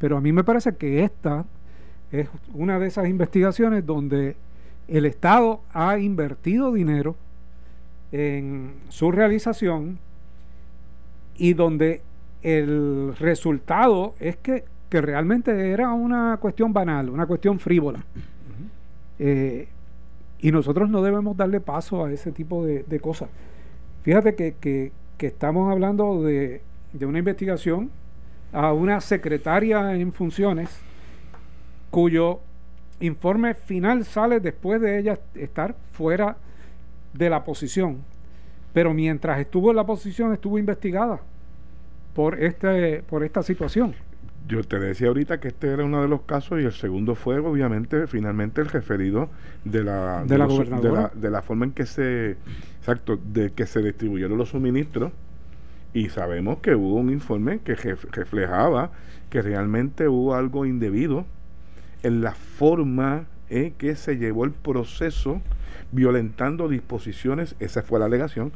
Pero 0.00 0.16
a 0.16 0.20
mí 0.20 0.32
me 0.32 0.42
parece 0.42 0.74
que 0.76 1.04
esta 1.04 1.44
es 2.10 2.28
una 2.54 2.78
de 2.78 2.86
esas 2.86 3.06
investigaciones 3.06 3.84
donde 3.84 4.34
el 4.88 5.04
Estado 5.04 5.60
ha 5.74 5.98
invertido 5.98 6.72
dinero 6.72 7.16
en 8.10 8.72
su 8.88 9.12
realización 9.12 9.98
y 11.36 11.52
donde 11.52 12.00
el 12.42 13.14
resultado 13.18 14.14
es 14.18 14.36
que, 14.38 14.64
realmente 14.90 15.70
era 15.70 15.92
una 15.92 16.38
cuestión 16.40 16.72
banal, 16.72 17.10
una 17.10 17.26
cuestión 17.26 17.60
frívola. 17.60 18.04
Eh, 19.20 19.68
y 20.40 20.50
nosotros 20.50 20.88
no 20.88 21.02
debemos 21.02 21.36
darle 21.36 21.60
paso 21.60 22.06
a 22.06 22.10
ese 22.10 22.32
tipo 22.32 22.64
de, 22.64 23.00
cosas. 23.00 23.28
Fíjate 24.02 24.34
que, 24.34 24.92
estamos 25.18 25.70
hablando 25.70 26.22
de, 26.22 26.62
de 26.94 27.06
una 27.06 27.18
investigación 27.18 27.90
a 28.52 28.72
una 28.72 29.00
secretaria 29.00 29.94
en 29.94 30.12
funciones 30.12 30.80
cuyo 31.90 32.40
informe 33.00 33.54
final 33.54 34.04
sale 34.04 34.40
después 34.40 34.80
de 34.80 34.98
ella 34.98 35.18
estar 35.34 35.74
fuera 35.92 36.36
de 37.12 37.30
la 37.30 37.44
posición. 37.44 37.98
Pero 38.72 38.94
mientras 38.94 39.40
estuvo 39.40 39.70
en 39.70 39.76
la 39.76 39.84
posición 39.84 40.32
estuvo 40.32 40.58
investigada 40.58 41.20
por 42.14 42.42
este 42.42 43.02
por 43.02 43.24
esta 43.24 43.42
situación. 43.42 43.94
Yo 44.48 44.62
te 44.64 44.78
decía 44.78 45.08
ahorita 45.08 45.38
que 45.38 45.48
este 45.48 45.68
era 45.68 45.84
uno 45.84 46.02
de 46.02 46.08
los 46.08 46.22
casos 46.22 46.60
y 46.60 46.64
el 46.64 46.72
segundo 46.72 47.14
fue 47.14 47.38
obviamente 47.38 48.06
finalmente 48.06 48.60
el 48.60 48.68
referido 48.68 49.28
de 49.64 49.84
la 49.84 50.24
de, 50.24 50.38
la, 50.38 50.46
de, 51.14 51.30
la, 51.30 51.42
forma 51.42 51.66
en 51.66 51.72
que 51.72 51.86
se 51.86 52.36
exacto 52.78 53.16
de 53.16 53.50
que 53.52 53.66
se 53.66 53.80
distribuyeron 53.82 54.38
los 54.38 54.48
suministros 54.48 55.12
y 55.92 56.08
sabemos 56.08 56.58
que 56.58 56.74
hubo 56.74 56.94
un 56.94 57.10
informe 57.10 57.60
que 57.60 57.74
reflejaba 57.74 58.90
que 59.28 59.42
realmente 59.42 60.08
hubo 60.08 60.34
algo 60.34 60.66
indebido 60.66 61.24
en 62.02 62.22
la 62.22 62.32
forma 62.32 63.26
en 63.48 63.72
que 63.72 63.96
se 63.96 64.16
llevó 64.16 64.44
el 64.44 64.52
proceso 64.52 65.40
violentando 65.92 66.68
disposiciones, 66.68 67.56
esa 67.58 67.82
fue 67.82 67.98
la 67.98 68.06
alegación, 68.06 68.52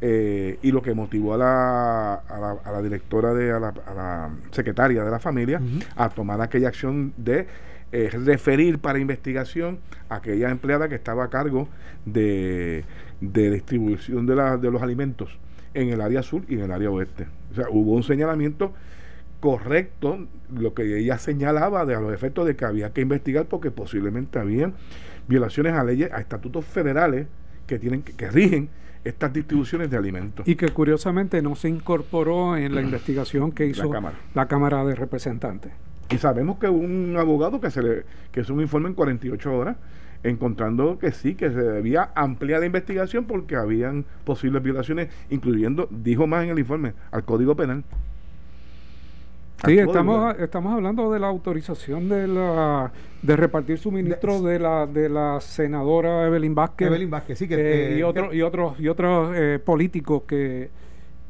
eh, 0.00 0.58
y 0.62 0.72
lo 0.72 0.82
que 0.82 0.94
motivó 0.94 1.34
a 1.34 1.38
la, 1.38 2.14
a 2.14 2.72
la, 2.72 2.82
directora, 2.82 3.34
de, 3.34 3.52
a 3.52 3.60
la, 3.60 4.30
secretaria 4.50 5.04
de 5.04 5.10
la 5.10 5.20
familia 5.20 5.60
a 5.94 6.08
tomar 6.08 6.40
aquella 6.40 6.68
acción 6.68 7.12
de 7.16 7.46
eh, 7.92 8.10
referir 8.24 8.78
para 8.80 8.98
investigación 8.98 9.78
a 10.08 10.16
aquella 10.16 10.50
empleada 10.50 10.88
que 10.88 10.96
estaba 10.96 11.24
a 11.24 11.28
cargo 11.28 11.68
de, 12.04 12.84
de 13.20 13.50
distribución 13.50 14.26
de, 14.26 14.34
la, 14.34 14.56
de 14.56 14.70
los 14.72 14.82
alimentos 14.82 15.38
en 15.74 15.88
el 15.88 16.00
área 16.00 16.22
sur 16.22 16.42
y 16.48 16.54
en 16.54 16.60
el 16.62 16.72
área 16.72 16.90
oeste. 16.90 17.26
O 17.52 17.54
sea, 17.54 17.66
hubo 17.70 17.92
un 17.92 18.02
señalamiento 18.02 18.72
correcto 19.40 20.28
lo 20.54 20.72
que 20.72 20.98
ella 20.98 21.18
señalaba 21.18 21.84
de 21.84 21.96
a 21.96 22.00
los 22.00 22.14
efectos 22.14 22.46
de 22.46 22.54
que 22.54 22.64
había 22.64 22.92
que 22.92 23.00
investigar 23.00 23.46
porque 23.46 23.72
posiblemente 23.72 24.38
habían 24.38 24.74
violaciones 25.26 25.72
a 25.72 25.82
leyes, 25.82 26.12
a 26.12 26.20
estatutos 26.20 26.64
federales 26.64 27.26
que 27.66 27.78
tienen 27.78 28.02
que, 28.02 28.30
rigen 28.30 28.68
estas 29.04 29.32
distribuciones 29.32 29.90
de 29.90 29.96
alimentos. 29.96 30.46
Y 30.46 30.54
que 30.54 30.68
curiosamente 30.68 31.42
no 31.42 31.56
se 31.56 31.68
incorporó 31.68 32.56
en 32.56 32.74
la 32.74 32.82
investigación 32.88 33.50
que 33.50 33.66
hizo 33.66 33.90
la 34.34 34.46
Cámara, 34.46 34.84
de 34.84 34.94
Representantes. 34.94 35.72
Y 36.10 36.18
sabemos 36.18 36.58
que 36.58 36.68
un 36.68 37.16
abogado 37.18 37.60
que 37.60 37.70
se 37.70 37.82
le 37.82 38.04
que 38.30 38.42
hizo 38.42 38.54
un 38.54 38.60
informe 38.60 38.90
en 38.90 38.94
48 38.94 39.52
horas 39.52 39.76
encontrando 40.24 40.98
que 40.98 41.12
sí, 41.12 41.34
que 41.34 41.50
se 41.50 41.62
debía 41.62 42.10
ampliar 42.14 42.60
la 42.60 42.66
investigación 42.66 43.24
porque 43.24 43.56
habían 43.56 44.04
posibles 44.24 44.62
violaciones, 44.62 45.08
incluyendo, 45.30 45.88
dijo 45.90 46.26
más 46.26 46.44
en 46.44 46.50
el 46.50 46.58
informe, 46.58 46.94
al 47.10 47.24
Código 47.24 47.56
Penal. 47.56 47.84
Sí, 49.64 49.78
estamos, 49.78 50.36
estamos 50.40 50.74
hablando 50.74 51.12
de 51.12 51.20
la 51.20 51.28
autorización 51.28 52.08
de 52.08 52.26
la 52.26 52.90
de 53.22 53.36
repartir 53.36 53.78
suministros 53.78 54.42
de, 54.42 54.58
la 54.58 54.86
de 54.86 55.08
la 55.08 55.40
senadora 55.40 56.26
Evelyn 56.26 56.52
Vázquez, 56.52 56.88
Evelyn 56.88 57.10
Vázquez 57.10 57.38
sí, 57.38 57.46
que, 57.46 57.94
eh, 57.94 57.98
y, 57.98 58.02
otros 58.02 58.34
y 58.34 58.42
otros 58.42 58.80
y 58.80 58.88
otros 58.88 59.32
eh, 59.36 59.60
políticos 59.64 60.24
que, 60.26 60.68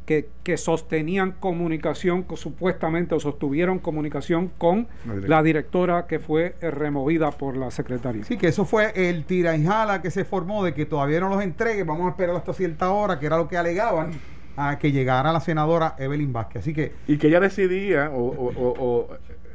que, 0.07 0.29
que, 0.43 0.57
sostenían 0.57 1.33
comunicación, 1.33 2.27
supuestamente 2.35 3.15
o 3.15 3.21
sostuvieron 3.21 3.79
comunicación 3.79 4.51
con 4.59 4.88
la, 5.27 5.43
directora 5.43 6.07
que 6.07 6.19
fue 6.19 6.57
eh, 6.61 6.71
removida 6.71 7.31
por 7.31 7.57
la 7.57 7.71
secretaria. 7.71 8.25
Sí, 8.25 8.37
que 8.37 8.49
eso 8.49 8.65
fue 8.65 8.93
el 8.95 9.25
tira 9.25 9.57
y 9.57 9.65
jala 9.65 10.03
que 10.03 10.11
se 10.11 10.25
formó 10.25 10.65
de 10.65 10.75
que 10.75 10.87
todavía 10.87 11.21
no 11.21 11.29
los 11.29 11.43
entregue, 11.43 11.85
vamos 11.85 12.07
a 12.07 12.11
esperar 12.11 12.37
hasta 12.37 12.53
cierta 12.53 12.91
hora, 12.91 13.19
que 13.19 13.27
era 13.27 13.37
lo 13.37 13.49
que 13.49 13.57
alegaban 13.57 14.12
a 14.57 14.79
que 14.79 14.93
llegara 14.93 15.33
la 15.33 15.41
senadora 15.41 15.95
Evelyn 15.99 16.33
Vázquez. 16.33 16.62
Así 16.62 16.75
que 16.75 16.93
y 17.07 17.19
que 17.19 17.29
ella 17.29 17.41
decidía 17.41 18.11
o, 18.12 19.09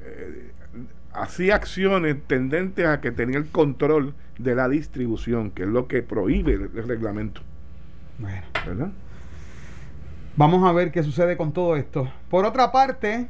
eh, 0.06 0.52
hacía 1.14 1.56
acciones 1.56 2.16
tendentes 2.28 2.86
a 2.86 3.02
que 3.02 3.12
tenía 3.12 3.38
el 3.38 3.48
control 3.48 4.14
de 4.38 4.56
la 4.56 4.70
distribución, 4.70 5.52
que 5.52 5.64
es 5.64 5.70
lo 5.70 5.88
que 5.88 6.04
prohíbe 6.04 6.54
el, 6.54 6.88
reglamento. 6.88 7.42
Bueno, 8.20 8.44
¿verdad? 8.66 8.92
Vamos 10.38 10.70
a 10.70 10.72
ver 10.72 10.92
qué 10.92 11.02
sucede 11.02 11.36
con 11.36 11.52
todo 11.52 11.76
esto. 11.76 12.08
Por 12.30 12.46
otra 12.46 12.72
parte, 12.72 13.28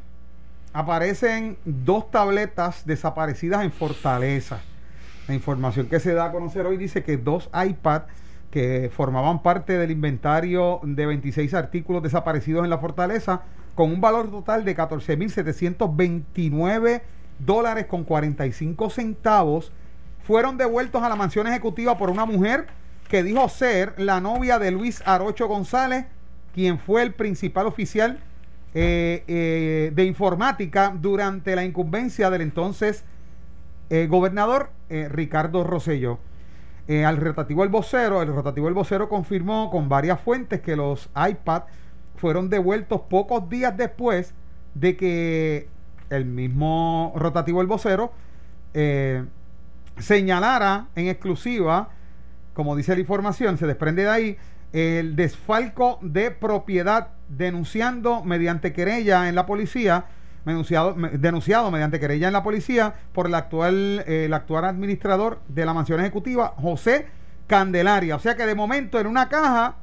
aparecen 0.74 1.58
dos 1.64 2.12
tabletas 2.12 2.86
desaparecidas 2.86 3.64
en 3.64 3.72
Fortaleza. 3.72 4.60
La 5.30 5.34
información 5.34 5.88
que 5.88 6.02
se 6.02 6.14
da 6.14 6.26
a 6.26 6.34
conocer 6.34 6.66
hoy 6.66 6.76
dice 6.76 7.04
que 7.04 7.16
dos 7.16 7.50
iPads 7.54 8.08
que 8.52 8.92
formaban 8.94 9.42
parte 9.42 9.78
del 9.78 9.92
inventario 9.92 10.82
de 10.84 11.06
26 11.06 11.54
artículos 11.54 12.04
desaparecidos 12.04 12.66
en 12.66 12.70
la 12.70 12.80
fortaleza, 12.80 13.44
con 13.74 13.90
un 13.90 14.02
valor 14.02 14.30
total 14.30 14.66
de 14.66 14.76
14.729 14.76 17.04
dólares 17.40 17.86
con 17.86 18.04
45 18.04 18.90
centavos, 18.90 19.72
fueron 20.24 20.58
devueltos 20.58 21.02
a 21.02 21.08
la 21.08 21.16
mansión 21.16 21.48
ejecutiva 21.48 21.98
por 21.98 22.10
una 22.10 22.26
mujer 22.26 22.68
que 23.08 23.24
dijo 23.24 23.48
ser 23.48 23.94
la 23.98 24.20
novia 24.20 24.60
de 24.60 24.72
Luis 24.72 25.02
Arocho 25.06 25.48
González, 25.48 26.08
quien 26.58 26.80
fue 26.80 27.04
el 27.04 27.14
principal 27.14 27.68
oficial 27.68 28.18
eh, 28.74 29.24
eh, 29.28 29.92
de 29.94 30.06
informática 30.06 30.92
durante 31.00 31.56
la 31.56 31.64
incumbencia 31.64 32.32
del 32.32 32.42
entonces 32.42 33.06
eh, 33.92 34.08
gobernador 34.08 34.72
Ricardo 34.90 35.64
Rosselló. 35.64 36.18
Eh, 36.88 37.06
al 37.06 37.18
rotativo 37.18 37.64
El 37.64 37.70
Vocero, 37.70 38.24
el 38.24 38.34
rotativo 38.34 38.68
El 38.70 38.74
Vocero 38.74 39.08
confirmó 39.08 39.70
con 39.70 39.88
varias 39.88 40.20
fuentes 40.20 40.62
que 40.62 40.76
los 40.76 41.12
iPads 41.16 41.68
fueron 42.16 42.50
devueltos 42.50 43.02
pocos 43.02 43.48
días 43.50 43.78
después 43.78 44.34
de 44.74 44.98
que 44.98 45.70
el 46.10 46.26
mismo 46.26 47.14
rotativo 47.16 47.62
El 47.62 47.68
Vocero 47.68 48.12
señalara 50.00 50.88
en 50.96 51.08
exclusiva, 51.08 51.90
como 52.56 52.76
dice 52.76 52.96
la 52.96 53.02
información, 53.02 53.60
se 53.60 53.68
desprende 53.68 54.02
de 54.02 54.10
ahí, 54.10 54.38
el 54.74 55.16
desfalco 55.16 56.00
de 56.02 56.32
propiedad 56.32 57.10
denunciando 57.30 58.24
mediante 58.24 58.74
querella 58.74 59.30
en 59.30 59.36
la 59.36 59.46
policía 59.46 60.06
denunciado, 60.46 61.72
mediante 61.72 62.00
querella 62.00 62.28
en 62.28 62.34
la 62.34 62.44
policía 62.44 62.94
por 63.12 63.28
el 63.28 63.36
actual, 63.36 64.04
eh, 64.08 64.26
el 64.26 64.34
actual 64.34 64.64
administrador 64.66 65.40
de 65.50 65.66
la 65.66 65.74
mansión 65.74 66.00
ejecutiva, 66.00 66.54
José 66.58 67.08
Candelaria. 67.48 68.16
O 68.16 68.20
sea 68.20 68.36
que 68.36 68.46
de 68.46 68.56
momento 68.56 69.00
en 69.00 69.08
una 69.08 69.28
caja 69.28 69.76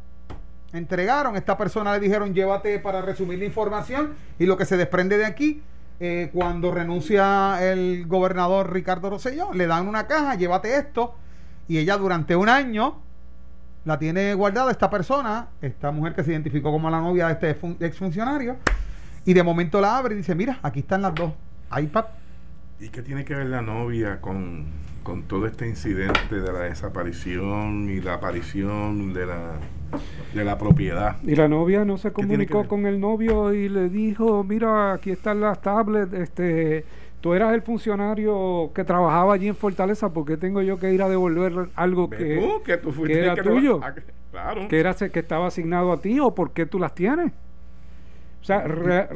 entregaron, 0.73 1.37
esta 1.37 1.59
persona 1.59 1.93
le 1.93 2.01
dijeron 2.01 2.35
llévate 2.35 2.79
para 2.79 3.03
resumir 3.03 3.39
la 3.39 3.45
información 3.45 4.15
y 4.39 4.47
lo 4.47 4.57
que 4.57 4.65
se 4.65 4.77
desprende 4.77 5.19
de 5.19 5.27
aquí, 5.27 5.63
eh, 6.01 6.31
cuando 6.33 6.73
renuncia 6.73 7.59
el 7.61 8.07
gobernador 8.07 8.73
Ricardo 8.73 9.11
Rosselló, 9.11 9.53
le 9.53 9.67
dan 9.67 9.87
una 9.87 10.07
caja, 10.07 10.35
llévate 10.35 10.77
esto, 10.77 11.15
y 11.69 11.79
ella 11.79 11.97
durante 11.97 12.37
un 12.37 12.49
año 12.49 13.01
la 13.85 13.99
tiene 13.99 14.35
guardada 14.35 14.71
esta 14.71 14.89
persona, 14.91 15.49
esta 15.61 15.91
mujer 15.91 16.15
que 16.15 16.25
se 16.25 16.33
identificó 16.33 16.71
como 16.73 16.91
la 16.91 17.01
novia 17.01 17.29
de 17.29 17.51
este 17.51 17.85
exfuncionario, 17.85 18.57
y 19.25 19.35
de 19.35 19.43
momento 19.43 19.81
la 19.81 19.99
abre 19.99 20.15
y 20.15 20.19
dice, 20.19 20.35
mira, 20.35 20.59
aquí 20.63 20.81
están 20.81 21.03
las 21.03 21.15
dos, 21.15 21.33
iPad. 21.77 22.05
¿Y 22.81 22.89
qué 22.89 23.03
tiene 23.03 23.25
que 23.25 23.35
ver 23.35 23.47
la 23.47 23.63
novia 23.63 24.21
con, 24.21 24.67
todo 25.29 25.47
este 25.47 25.69
incidente 25.69 26.41
de 26.41 26.53
la 26.53 26.61
desaparición 26.61 27.89
y 27.91 28.01
la 28.01 28.15
aparición 28.15 29.13
de 29.13 29.27
la, 29.27 29.53
de 30.35 30.45
la 30.45 30.59
propiedad? 30.59 31.17
Y 31.23 31.37
la 31.37 31.47
novia 31.47 31.85
no 31.85 31.99
se 31.99 32.13
comunicó 32.13 32.67
con 32.67 32.87
el 32.87 33.01
novio 33.01 33.53
y 33.55 33.69
le 33.69 33.89
dijo, 33.91 34.45
mira, 34.45 34.95
aquí 34.95 35.11
están 35.11 35.41
las 35.41 35.61
tablets, 35.61 36.13
este 36.15 36.85
tú 37.25 37.33
eras 37.33 37.55
el 37.55 37.63
funcionario 37.63 38.71
que 38.75 38.85
trabajaba 38.85 39.33
allí 39.33 39.49
en 39.49 39.57
Fortaleza, 39.57 40.13
¿por 40.13 40.27
qué 40.27 40.37
tengo 40.37 40.61
yo 40.61 40.79
que 40.79 40.93
ir 40.93 41.01
a 41.01 41.09
devolver 41.09 41.71
algo 41.75 42.11
que, 42.11 42.61
que, 42.67 43.19
era 43.19 43.35
tuyo? 43.35 43.81
claro. 44.31 44.69
Que, 44.69 44.79
era, 44.79 44.93
que 44.93 45.21
estaba 45.21 45.47
asignado 45.47 45.91
a 45.91 46.03
ti 46.03 46.21
o 46.21 46.35
por 46.35 46.53
qué 46.53 46.67
tú 46.67 46.79
las 46.79 46.95
tienes? 46.95 47.33
O 48.43 48.45
sea, 48.45 48.67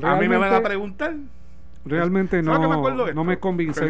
a 0.03 0.17
mí 0.17 0.27
me 0.27 0.39
van 0.39 0.55
a 0.55 0.63
preguntar. 0.63 1.17
Realmente 1.85 2.43
no, 2.43 2.59
me 2.59 3.13
no 3.13 3.25
me 3.25 3.39
convence. 3.39 3.87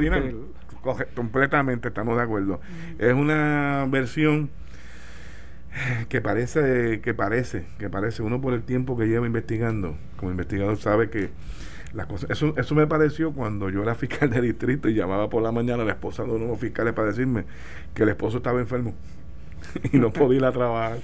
completamente, 1.14 1.86
estamos 1.86 2.16
de 2.16 2.22
acuerdo. 2.24 2.60
Es 2.98 3.14
una 3.14 3.86
versión 3.88 4.50
que 6.08 6.20
parece, 6.20 7.00
que 7.02 7.14
parece, 7.14 7.66
que 7.78 7.88
parece, 7.88 8.22
uno 8.22 8.40
por 8.40 8.52
el 8.52 8.64
tiempo 8.64 8.98
que 8.98 9.06
lleva 9.06 9.28
investigando, 9.28 9.96
como 10.16 10.32
investigador 10.32 10.76
sabe 10.76 11.08
que 11.08 11.30
La 11.94 12.06
cosa, 12.06 12.26
eso, 12.30 12.54
eso 12.56 12.74
me 12.74 12.86
pareció 12.86 13.32
cuando 13.32 13.70
yo 13.70 13.82
era 13.82 13.94
fiscal 13.94 14.28
de 14.30 14.40
distrito 14.40 14.88
y 14.88 14.94
llamaba 14.94 15.30
por 15.30 15.42
la 15.42 15.52
mañana 15.52 15.82
a 15.82 15.86
la 15.86 15.92
esposa 15.92 16.22
de 16.22 16.30
uno 16.30 16.44
de 16.44 16.48
los 16.48 16.58
fiscales 16.58 16.92
para 16.92 17.08
decirme 17.08 17.44
que 17.94 18.02
el 18.02 18.10
esposo 18.10 18.38
estaba 18.38 18.60
enfermo 18.60 18.94
y 19.92 19.98
no 19.98 20.10
podía 20.10 20.38
ir 20.38 20.44
a 20.44 20.52
trabajar. 20.52 20.98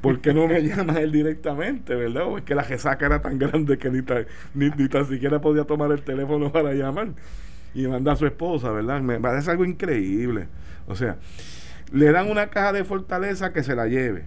¿Por 0.00 0.20
qué 0.20 0.32
no 0.32 0.46
me 0.46 0.62
llama 0.62 0.98
él 1.00 1.12
directamente, 1.12 1.94
verdad? 1.94 2.24
O 2.24 2.38
es 2.38 2.44
que 2.44 2.54
la 2.54 2.62
resaca 2.62 3.04
era 3.04 3.20
tan 3.20 3.38
grande 3.38 3.76
que 3.76 3.90
ni, 3.90 4.00
ni, 4.54 4.70
ni, 4.70 4.88
tan 4.88 5.06
siquiera 5.06 5.40
podía 5.40 5.64
tomar 5.64 5.90
el 5.92 6.02
teléfono 6.02 6.50
para 6.52 6.72
llamar 6.72 7.08
y 7.74 7.86
mandar 7.86 8.14
a 8.14 8.16
su 8.16 8.26
esposa, 8.26 8.70
¿verdad? 8.70 9.00
Me 9.00 9.20
parece 9.20 9.50
algo 9.50 9.64
increíble. 9.64 10.46
O 10.86 10.94
sea, 10.94 11.18
le 11.92 12.12
dan 12.12 12.30
una 12.30 12.48
caja 12.48 12.72
de 12.72 12.84
fortaleza 12.84 13.52
que 13.52 13.62
se 13.62 13.74
la 13.74 13.86
lleve. 13.88 14.24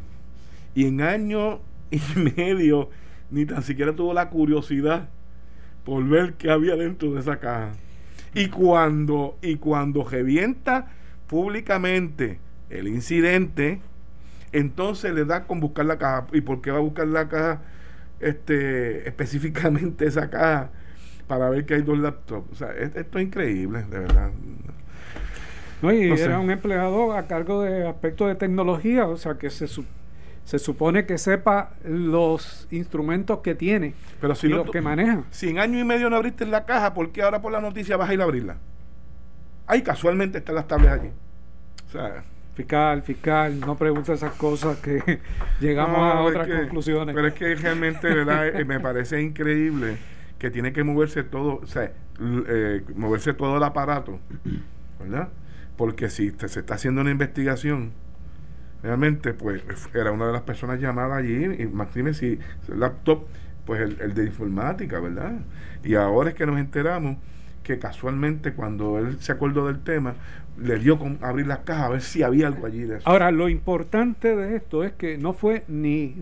Y 0.76 0.88
en 0.88 1.02
año 1.02 1.62
y 1.90 2.02
medio 2.20 2.90
ni 3.32 3.46
tan 3.46 3.64
siquiera 3.64 3.96
tuvo 3.96 4.14
la 4.14 4.30
curiosidad 4.30 5.10
por 5.86 6.08
ver 6.08 6.34
qué 6.34 6.52
había 6.52 6.76
dentro 6.76 7.14
de 7.14 7.20
esa 7.20 7.40
caja. 7.40 7.72
Y 8.34 8.48
cuando, 8.48 9.38
y 9.42 9.58
cuando 9.58 10.04
revienta 10.04 10.88
públicamente 11.28 12.40
el 12.70 12.88
incidente, 12.88 13.82
entonces 14.52 15.14
le 15.14 15.26
da 15.26 15.46
con 15.46 15.60
buscar 15.60 15.86
la 15.86 15.98
caja. 15.98 16.28
¿Y 16.32 16.42
por 16.42 16.62
qué 16.62 16.72
va 16.72 16.78
a 16.78 16.82
buscar 16.82 17.08
la 17.08 17.28
caja? 17.28 17.62
Este, 18.20 19.08
específicamente 19.08 20.06
esa 20.06 20.30
caja 20.30 20.70
para 21.28 21.50
ver 21.50 21.66
que 21.66 21.76
hay 21.76 21.82
dos 21.82 21.98
laptops. 21.98 22.52
O 22.52 22.56
sea, 22.56 22.72
esto 22.74 23.20
es 23.20 23.26
increíble, 23.26 23.84
de 23.90 24.00
verdad. 24.00 24.32
No, 25.82 25.92
y 25.92 26.12
era 26.12 26.40
un 26.40 26.50
empleado 26.50 27.12
a 27.14 27.28
cargo 27.28 27.62
de 27.62 27.88
aspectos 27.88 28.30
de 28.30 28.36
tecnología, 28.36 29.06
o 29.06 29.18
sea, 29.18 29.36
que 29.38 29.50
se, 29.50 29.68
se 30.46 30.60
supone 30.60 31.06
que 31.06 31.18
sepa 31.18 31.72
los 31.84 32.68
instrumentos 32.70 33.40
que 33.40 33.56
tiene 33.56 33.94
Pero 34.20 34.36
si 34.36 34.48
y 34.48 34.50
los 34.50 34.70
que 34.70 34.82
maneja. 34.82 35.24
Si 35.32 35.50
en 35.50 35.60
año 35.60 35.80
y 35.80 35.84
medio 35.84 36.10
no 36.10 36.18
abriste 36.18 36.46
la 36.46 36.66
caja, 36.66 36.94
¿por 36.94 37.12
qué 37.12 37.22
ahora 37.22 37.42
por 37.42 37.52
la 37.52 37.62
noticia 37.62 37.98
vas 37.98 38.10
a 38.10 38.14
ir 38.14 38.22
a 38.22 38.26
abrirla? 38.26 38.58
Ahí 39.68 39.82
casualmente 39.82 40.40
están 40.40 40.56
las 40.56 40.68
tablas 40.68 41.00
allí. 41.00 41.10
O 41.88 41.92
sea, 41.92 42.24
fiscal, 42.56 43.02
fiscal, 43.02 43.60
no 43.60 43.78
pregunte 43.78 44.14
esas 44.14 44.34
cosas 44.34 44.78
que 44.78 45.20
llegamos 45.62 45.98
a 45.98 46.22
otras 46.22 46.48
conclusiones. 46.48 47.16
Pero 47.16 47.28
es 47.28 47.34
que 47.34 47.56
realmente, 47.56 48.08
¿verdad? 48.14 48.48
Eh, 48.48 48.66
me 48.66 48.80
parece 48.80 49.22
increíble 49.22 49.98
que 50.38 50.52
tiene 50.52 50.74
que 50.74 50.84
moverse 50.84 51.24
todo, 51.24 51.62
o 51.64 51.68
sea, 51.68 51.92
eh, 52.20 52.84
moverse 52.96 53.34
todo 53.34 53.58
el 53.58 53.64
aparato, 53.64 54.20
¿verdad? 55.00 55.30
porque 55.78 56.10
si 56.10 56.32
se 56.32 56.60
está 56.60 56.76
haciendo 56.76 57.02
una 57.02 57.12
investigación, 57.12 57.92
realmente, 58.84 59.34
pues 59.34 59.64
era 59.94 60.12
una 60.12 60.28
de 60.28 60.34
las 60.34 60.42
personas 60.42 60.80
llamadas 60.80 61.20
allí, 61.20 61.46
y 61.46 61.66
Martínez, 61.68 62.18
si 62.18 62.38
el 62.68 62.80
laptop, 62.80 63.26
pues 63.66 63.82
el, 63.82 64.14
de 64.14 64.26
informática, 64.26 65.00
¿verdad? 65.00 65.40
Y 65.84 65.96
ahora 65.96 66.30
es 66.30 66.36
que 66.36 66.46
nos 66.46 66.60
enteramos 66.60 67.18
que 67.64 67.80
casualmente 67.80 68.54
cuando 68.54 69.00
él 69.00 69.18
se 69.22 69.32
acordó 69.32 69.68
del 69.68 69.80
tema, 69.80 70.16
le 70.62 70.78
dio 70.80 71.00
con 71.00 71.18
abrir 71.22 71.48
las 71.48 71.60
cajas 71.60 71.86
a 71.86 71.90
ver 71.90 72.02
si 72.02 72.24
había 72.24 72.48
algo 72.48 72.66
allí 72.68 72.82
de 72.82 72.98
eso. 72.98 73.10
Ahora, 73.10 73.32
lo 73.32 73.48
importante 73.48 74.36
de 74.36 74.58
esto 74.58 74.84
es 74.84 74.92
que 74.92 75.18
no 75.18 75.32
fue 75.32 75.64
ni 75.70 76.18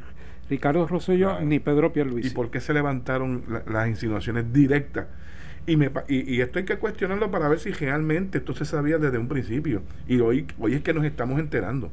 Ricardo 0.47 0.87
Rosselló 0.87 1.41
ni 1.41 1.59
Pedro 1.59 1.91
Pierluisi. 1.91 2.29
¿Y 2.29 2.31
por 2.31 2.51
qué 2.51 2.59
se 2.61 2.73
levantaron 2.73 3.43
las 3.65 3.87
insinuaciones 3.87 4.53
directas? 4.53 5.07
Y, 5.65 5.77
me, 5.77 5.91
y, 6.07 6.41
esto 6.41 6.59
hay 6.59 6.65
que 6.65 6.77
cuestionarlo 6.77 7.31
para 7.31 7.47
ver 7.47 7.59
si 7.59 7.71
realmente 7.71 8.37
esto 8.37 8.53
se 8.53 8.65
sabía 8.65 8.99
desde 8.99 9.17
un 9.17 9.27
principio. 9.27 9.81
Y 10.07 10.19
hoy, 10.19 10.45
hoy 10.59 10.75
es 10.75 10.81
que 10.81 10.93
nos 10.93 11.05
estamos 11.05 11.39
enterando 11.39 11.91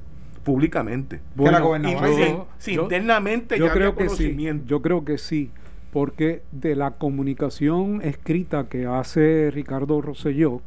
públicamente. 0.48 1.20
Bueno, 1.34 2.46
si, 2.56 2.72
internamente 2.72 3.58
yo 3.58 3.70
creo 3.70 3.94
que 3.94 4.08
sí, 4.08 4.34
yo 4.64 4.80
creo 4.80 5.04
que 5.04 5.18
sí, 5.18 5.50
porque 5.92 6.40
de 6.52 6.74
la 6.74 6.92
comunicación 6.92 8.00
escrita 8.00 8.66
que 8.70 8.86
hace 8.86 9.50
Ricardo 9.52 10.00
Rosselló, 10.00 10.62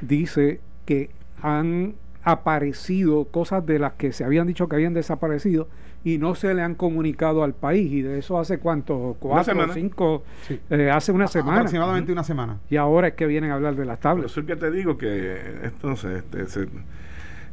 dice 0.00 0.60
que 0.84 1.10
han 1.42 1.96
aparecido 2.22 3.24
cosas 3.24 3.66
de 3.66 3.80
las 3.80 3.94
que 3.94 4.12
se 4.12 4.22
habían 4.22 4.46
dicho 4.46 4.68
que 4.68 4.76
habían 4.76 4.94
desaparecido 4.94 5.66
y 6.04 6.18
no 6.18 6.36
se 6.36 6.54
le 6.54 6.62
han 6.62 6.76
comunicado 6.76 7.42
al 7.42 7.52
país. 7.52 7.90
Y 7.90 8.02
de 8.02 8.20
eso 8.20 8.38
hace 8.38 8.58
cuánto, 8.58 9.16
cuatro 9.18 9.72
cinco, 9.74 10.22
eh, 10.70 10.88
hace 10.88 11.10
una 11.10 11.26
semana. 11.26 11.56
Aproximadamente 11.56 12.12
una 12.12 12.22
semana. 12.22 12.60
Y 12.70 12.76
ahora 12.76 13.08
es 13.08 13.14
que 13.14 13.26
vienen 13.26 13.50
a 13.50 13.54
hablar 13.54 13.74
de 13.74 13.86
las 13.86 13.98
tablas. 13.98 14.32
Por 14.32 14.44
eso 14.44 14.46
que 14.46 14.54
te 14.54 14.70
digo 14.70 14.96
que 14.96 15.72
sé, 15.96 16.22
este, 16.38 16.68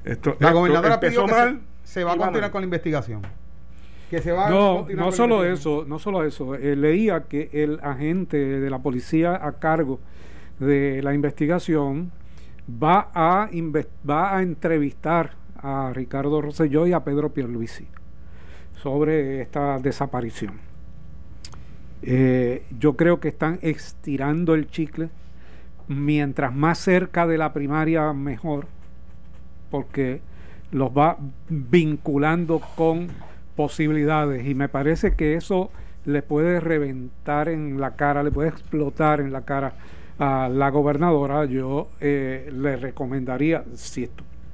esto, 0.04 0.36
la 0.40 0.52
gobernadora 0.52 1.00
pidió 1.00 1.26
que 1.26 1.60
se, 1.84 2.04
va 2.04 2.14
a 2.14 2.18
continuar 2.18 2.52
con 2.52 2.62
la 2.62 2.66
investigación. 2.66 3.22
Que 4.10 4.22
se 4.22 4.32
va 4.32 4.50
no, 4.50 4.86
no 4.90 5.12
solo 5.12 5.44
eso, 5.44 5.86
no 5.88 5.98
solo 6.00 6.24
eso. 6.24 6.56
Eh, 6.56 6.76
leía 6.76 7.24
que 7.24 7.50
el 7.52 7.80
agente 7.82 8.38
de 8.38 8.70
la 8.70 8.80
policía 8.80 9.40
a 9.44 9.54
cargo 9.54 10.00
de 10.60 11.02
la 11.02 11.14
investigación 11.14 12.12
va 12.70 13.10
a, 13.14 13.50
va 14.08 14.38
a 14.38 14.42
entrevistar 14.42 15.32
a 15.56 15.92
Ricardo 15.94 16.42
Rosselló 16.42 16.86
y 16.88 16.94
a 16.94 17.04
Pedro 17.04 17.34
Pierluisi 17.34 17.88
sobre 18.76 19.42
esta 19.42 19.80
desaparición. 19.80 20.60
Eh, 22.02 22.66
yo 22.78 22.98
creo 22.98 23.20
que 23.22 23.30
están 23.30 23.60
estirando 23.62 24.54
el 24.56 24.68
chicle. 24.68 25.10
Mientras 25.88 26.54
más 26.54 26.80
cerca 26.80 27.28
de 27.28 27.38
la 27.38 27.52
primaria, 27.52 28.14
mejor, 28.14 28.68
porque 29.74 30.22
los 30.72 30.92
va 30.92 31.18
vinculando 31.50 32.62
con 32.76 33.08
posibilidades 33.56 34.46
y 34.46 34.54
me 34.54 34.70
parece 34.70 35.16
que 35.16 35.34
eso 35.34 35.72
le 36.06 36.22
puede 36.22 36.60
reventar 36.60 37.50
en 37.50 37.82
la 37.82 37.96
cara, 37.96 38.22
le 38.22 38.30
puede 38.30 38.50
explotar 38.50 39.20
en 39.20 39.34
la 39.34 39.42
cara 39.42 39.74
a 40.20 40.48
la 40.48 40.70
gobernadora. 40.70 41.46
Yo 41.46 41.90
eh, 42.02 42.52
le 42.54 42.76
recomendaría, 42.76 43.64
si, 43.74 44.08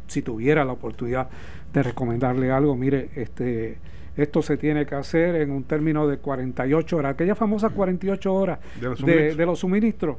si 0.07 0.21
tuviera 0.21 0.63
la 0.63 0.71
oportunidad 0.71 1.27
de 1.73 1.83
recomendarle 1.83 2.49
algo, 2.49 2.77
mire, 2.77 3.09
este 3.17 3.77
esto 4.15 4.41
se 4.41 4.55
tiene 4.55 4.85
que 4.85 4.95
hacer 4.95 5.35
en 5.35 5.51
un 5.51 5.63
término 5.63 6.07
de 6.07 6.19
48 6.19 6.95
horas, 6.95 7.13
aquella 7.13 7.35
famosa 7.35 7.71
48 7.71 8.33
horas 8.33 8.59
de 8.79 9.45
los 9.45 9.59
suministros. 9.59 10.15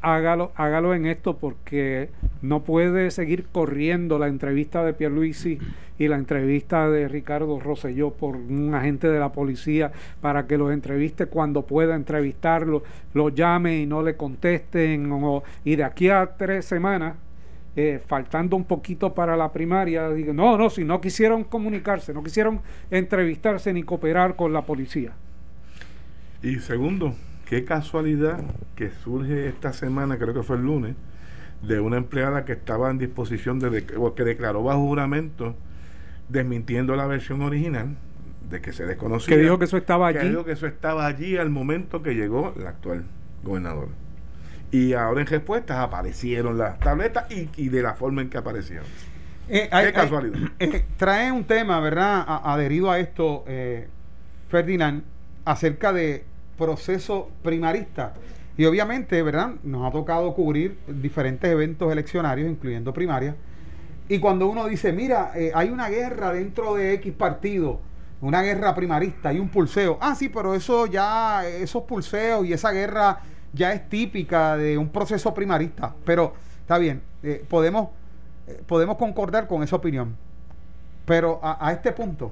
Hágalo, 0.00 0.52
hágalo 0.54 0.94
en 0.94 1.06
esto 1.06 1.36
porque 1.36 2.10
no 2.42 2.62
puede 2.62 3.10
seguir 3.10 3.46
corriendo 3.52 4.18
la 4.18 4.28
entrevista 4.28 4.84
de 4.84 4.94
Pierluisi 4.94 5.58
y 5.98 6.08
la 6.08 6.16
entrevista 6.16 6.88
de 6.88 7.08
Ricardo 7.08 7.60
Rosselló 7.60 8.10
por 8.10 8.36
un 8.36 8.74
agente 8.74 9.08
de 9.08 9.18
la 9.18 9.32
policía 9.32 9.92
para 10.20 10.46
que 10.46 10.56
los 10.56 10.72
entreviste 10.72 11.26
cuando 11.26 11.66
pueda 11.66 11.94
entrevistarlo, 11.94 12.82
lo 13.12 13.28
llame 13.28 13.78
y 13.78 13.86
no 13.86 14.02
le 14.02 14.16
contesten 14.16 15.10
y 15.64 15.76
de 15.76 15.84
aquí 15.84 16.08
a 16.08 16.36
tres 16.36 16.64
semanas 16.64 17.16
eh, 17.76 18.00
faltando 18.04 18.56
un 18.56 18.64
poquito 18.64 19.14
para 19.14 19.36
la 19.36 19.52
primaria, 19.52 20.10
digo, 20.10 20.32
no, 20.32 20.58
no, 20.58 20.70
si 20.70 20.84
no 20.84 21.00
quisieron 21.00 21.44
comunicarse, 21.44 22.12
no 22.12 22.22
quisieron 22.22 22.60
entrevistarse 22.90 23.72
ni 23.72 23.84
cooperar 23.84 24.34
con 24.34 24.52
la 24.52 24.62
policía. 24.62 25.12
Y 26.42 26.56
segundo, 26.56 27.14
qué 27.50 27.64
casualidad 27.64 28.38
que 28.76 28.90
surge 28.90 29.48
esta 29.48 29.72
semana, 29.72 30.18
creo 30.18 30.32
que 30.32 30.44
fue 30.44 30.54
el 30.54 30.62
lunes, 30.62 30.94
de 31.62 31.80
una 31.80 31.96
empleada 31.96 32.44
que 32.44 32.52
estaba 32.52 32.92
en 32.92 32.98
disposición 32.98 33.58
de, 33.58 33.84
o 33.98 34.14
que 34.14 34.22
declaró 34.22 34.62
bajo 34.62 34.86
juramento, 34.86 35.56
desmintiendo 36.28 36.94
la 36.94 37.08
versión 37.08 37.42
original 37.42 37.96
de 38.48 38.60
que 38.60 38.72
se 38.72 38.86
desconocía. 38.86 39.34
Que 39.34 39.42
dijo 39.42 39.58
que 39.58 39.64
eso 39.64 39.76
estaba 39.76 40.06
allí. 40.06 40.20
Que 40.20 40.28
dijo 40.28 40.44
que 40.44 40.52
eso 40.52 40.68
estaba 40.68 41.06
allí 41.06 41.38
al 41.38 41.50
momento 41.50 42.04
que 42.04 42.14
llegó 42.14 42.54
la 42.56 42.70
actual 42.70 43.04
gobernadora. 43.42 43.90
Y 44.70 44.92
ahora 44.92 45.20
en 45.20 45.26
respuestas 45.26 45.78
aparecieron 45.78 46.56
las 46.56 46.78
tabletas 46.78 47.26
y, 47.32 47.68
de 47.68 47.82
la 47.82 47.94
forma 47.94 48.22
en 48.22 48.30
que 48.30 48.38
aparecieron. 48.38 48.86
Eh, 49.48 49.68
Qué 49.68 49.92
casualidad. 49.92 50.38
Eh, 50.60 50.84
trae 50.96 51.32
un 51.32 51.42
tema, 51.42 51.80
¿verdad? 51.80 52.24
adherido 52.44 52.92
a 52.92 53.00
esto, 53.00 53.42
eh, 53.48 53.88
Ferdinand, 54.48 55.02
acerca 55.44 55.92
de 55.92 56.29
proceso 56.58 57.30
primarista. 57.42 58.14
Y 58.56 58.64
obviamente, 58.64 59.22
¿verdad? 59.22 59.54
Nos 59.62 59.86
ha 59.86 59.90
tocado 59.90 60.34
cubrir 60.34 60.78
diferentes 60.86 61.50
eventos 61.50 61.90
eleccionarios, 61.90 62.50
incluyendo 62.50 62.92
primarias. 62.92 63.34
Y 64.08 64.18
cuando 64.18 64.48
uno 64.48 64.66
dice, 64.66 64.92
mira, 64.92 65.32
hay 65.54 65.70
una 65.70 65.88
guerra 65.88 66.32
dentro 66.32 66.74
de 66.74 66.94
X 66.94 67.12
partido, 67.12 67.80
una 68.20 68.42
guerra 68.42 68.74
primarista, 68.74 69.32
y 69.32 69.38
un 69.38 69.48
pulseo. 69.48 69.98
Ah, 70.00 70.14
sí, 70.14 70.28
pero 70.28 70.54
eso 70.54 70.86
ya, 70.86 71.46
esos 71.46 71.84
pulseos 71.84 72.44
y 72.44 72.52
esa 72.52 72.72
guerra 72.72 73.20
ya 73.52 73.72
es 73.72 73.88
típica 73.88 74.56
de 74.56 74.78
un 74.78 74.88
proceso 74.88 75.32
primarista. 75.34 75.94
Pero 76.04 76.34
está 76.60 76.78
bien, 76.78 77.02
eh, 77.22 77.44
podemos, 77.48 77.88
eh, 78.46 78.62
podemos 78.66 78.96
concordar 78.96 79.46
con 79.46 79.62
esa 79.62 79.76
opinión. 79.76 80.16
Pero 81.04 81.40
a, 81.42 81.72
este 81.72 81.92
punto, 81.92 82.30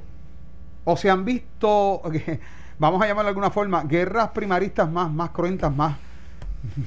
o 0.84 0.96
se 0.96 1.10
han 1.10 1.24
visto, 1.24 2.02
vamos 2.78 3.02
a 3.02 3.06
llamarlo 3.06 3.26
de 3.26 3.30
alguna 3.30 3.50
forma, 3.50 3.84
guerras 3.84 4.30
primaristas 4.30 4.90
más, 4.90 5.10
más 5.10 5.30
cruentas, 5.30 5.74
más, 5.74 5.96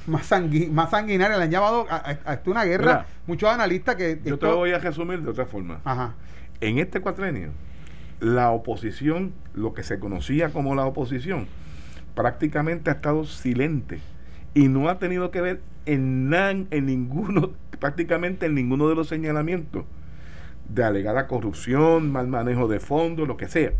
más, 0.06 0.30
más 0.70 0.90
sanguinarias, 0.90 1.38
le 1.38 1.44
han 1.44 1.50
llamado 1.50 1.86
a, 1.90 2.32
esto 2.32 2.50
una 2.50 2.64
guerra, 2.64 3.06
muchos 3.26 3.48
analistas 3.50 3.96
que... 3.96 4.20
Yo 4.24 4.38
te 4.38 4.46
lo 4.46 4.56
voy 4.56 4.72
a 4.72 4.78
resumir 4.78 5.22
de 5.22 5.30
otra 5.30 5.46
forma. 5.46 5.80
Ajá. 5.84 6.14
En 6.60 6.78
este 6.78 7.00
cuatrenio, 7.00 7.50
la 8.20 8.50
oposición, 8.50 9.32
lo 9.54 9.74
que 9.74 9.82
se 9.82 9.98
conocía 9.98 10.50
como 10.50 10.74
la 10.74 10.86
oposición, 10.86 11.46
prácticamente 12.14 12.90
ha 12.90 12.94
estado 12.94 13.24
silente 13.24 14.00
y 14.54 14.68
no 14.68 14.88
ha 14.88 14.98
tenido 14.98 15.30
que 15.30 15.40
ver 15.40 15.60
en, 15.86 16.28
nada, 16.28 16.50
en 16.50 16.86
ninguno, 16.86 17.52
prácticamente 17.80 18.46
en 18.46 18.54
ninguno 18.54 18.88
de 18.88 18.94
los 18.94 19.08
señalamientos 19.08 19.84
de 20.68 20.84
alegada 20.84 21.26
corrupción, 21.26 22.12
mal 22.12 22.28
manejo 22.28 22.68
de 22.68 22.80
fondos, 22.80 23.26
lo 23.26 23.36
que 23.36 23.48
sea. 23.48 23.72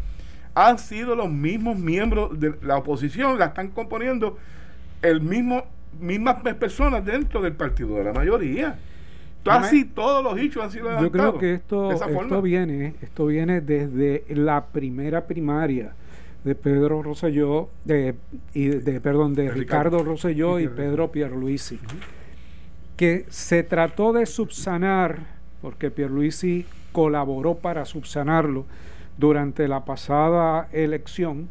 Han 0.55 0.79
sido 0.79 1.15
los 1.15 1.31
mismos 1.31 1.79
miembros 1.79 2.39
de 2.39 2.55
la 2.63 2.77
oposición, 2.77 3.39
la 3.39 3.47
están 3.47 3.69
componiendo 3.69 4.39
el 5.01 5.21
mismo, 5.21 5.65
mismas 6.01 6.43
personas 6.55 7.05
dentro 7.05 7.41
del 7.41 7.55
partido 7.55 7.97
de 7.97 8.05
la 8.05 8.13
mayoría. 8.13 8.79
Casi 9.45 9.85
todos 9.85 10.23
los 10.23 10.39
hechos 10.39 10.63
han 10.65 10.71
sido 10.71 11.01
Yo 11.01 11.11
creo 11.11 11.39
que 11.39 11.55
esto, 11.55 11.91
esto 11.91 12.43
viene, 12.43 12.95
esto 13.03 13.27
viene 13.27 13.61
desde 13.61 14.25
la 14.29 14.67
primera 14.67 15.27
primaria 15.27 15.95
de 16.45 16.55
Pedro 16.55 17.03
Rosselló, 17.03 17.69
de, 17.85 18.15
y 18.53 18.67
de, 18.67 19.01
perdón, 19.01 19.35
de, 19.35 19.51
Ricardo, 19.51 20.03
Rosselló 20.03 20.59
y, 20.59 20.69
Pedro 20.69 21.13
Pierluisi, 21.13 21.79
que 22.97 23.27
se 23.31 23.63
trató 23.63 24.13
de 24.13 24.27
subsanar, 24.27 25.21
porque 25.61 25.91
Pierluisi 25.91 26.67
colaboró 26.91 27.57
para 27.57 27.85
subsanarlo 27.85 28.67
durante 29.19 29.69
la 29.69 29.85
pasada 29.85 30.69
elección, 30.73 31.49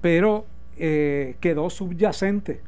pero 0.00 0.46
eh, 0.78 1.36
quedó 1.40 1.70
subyacente. 1.70 2.60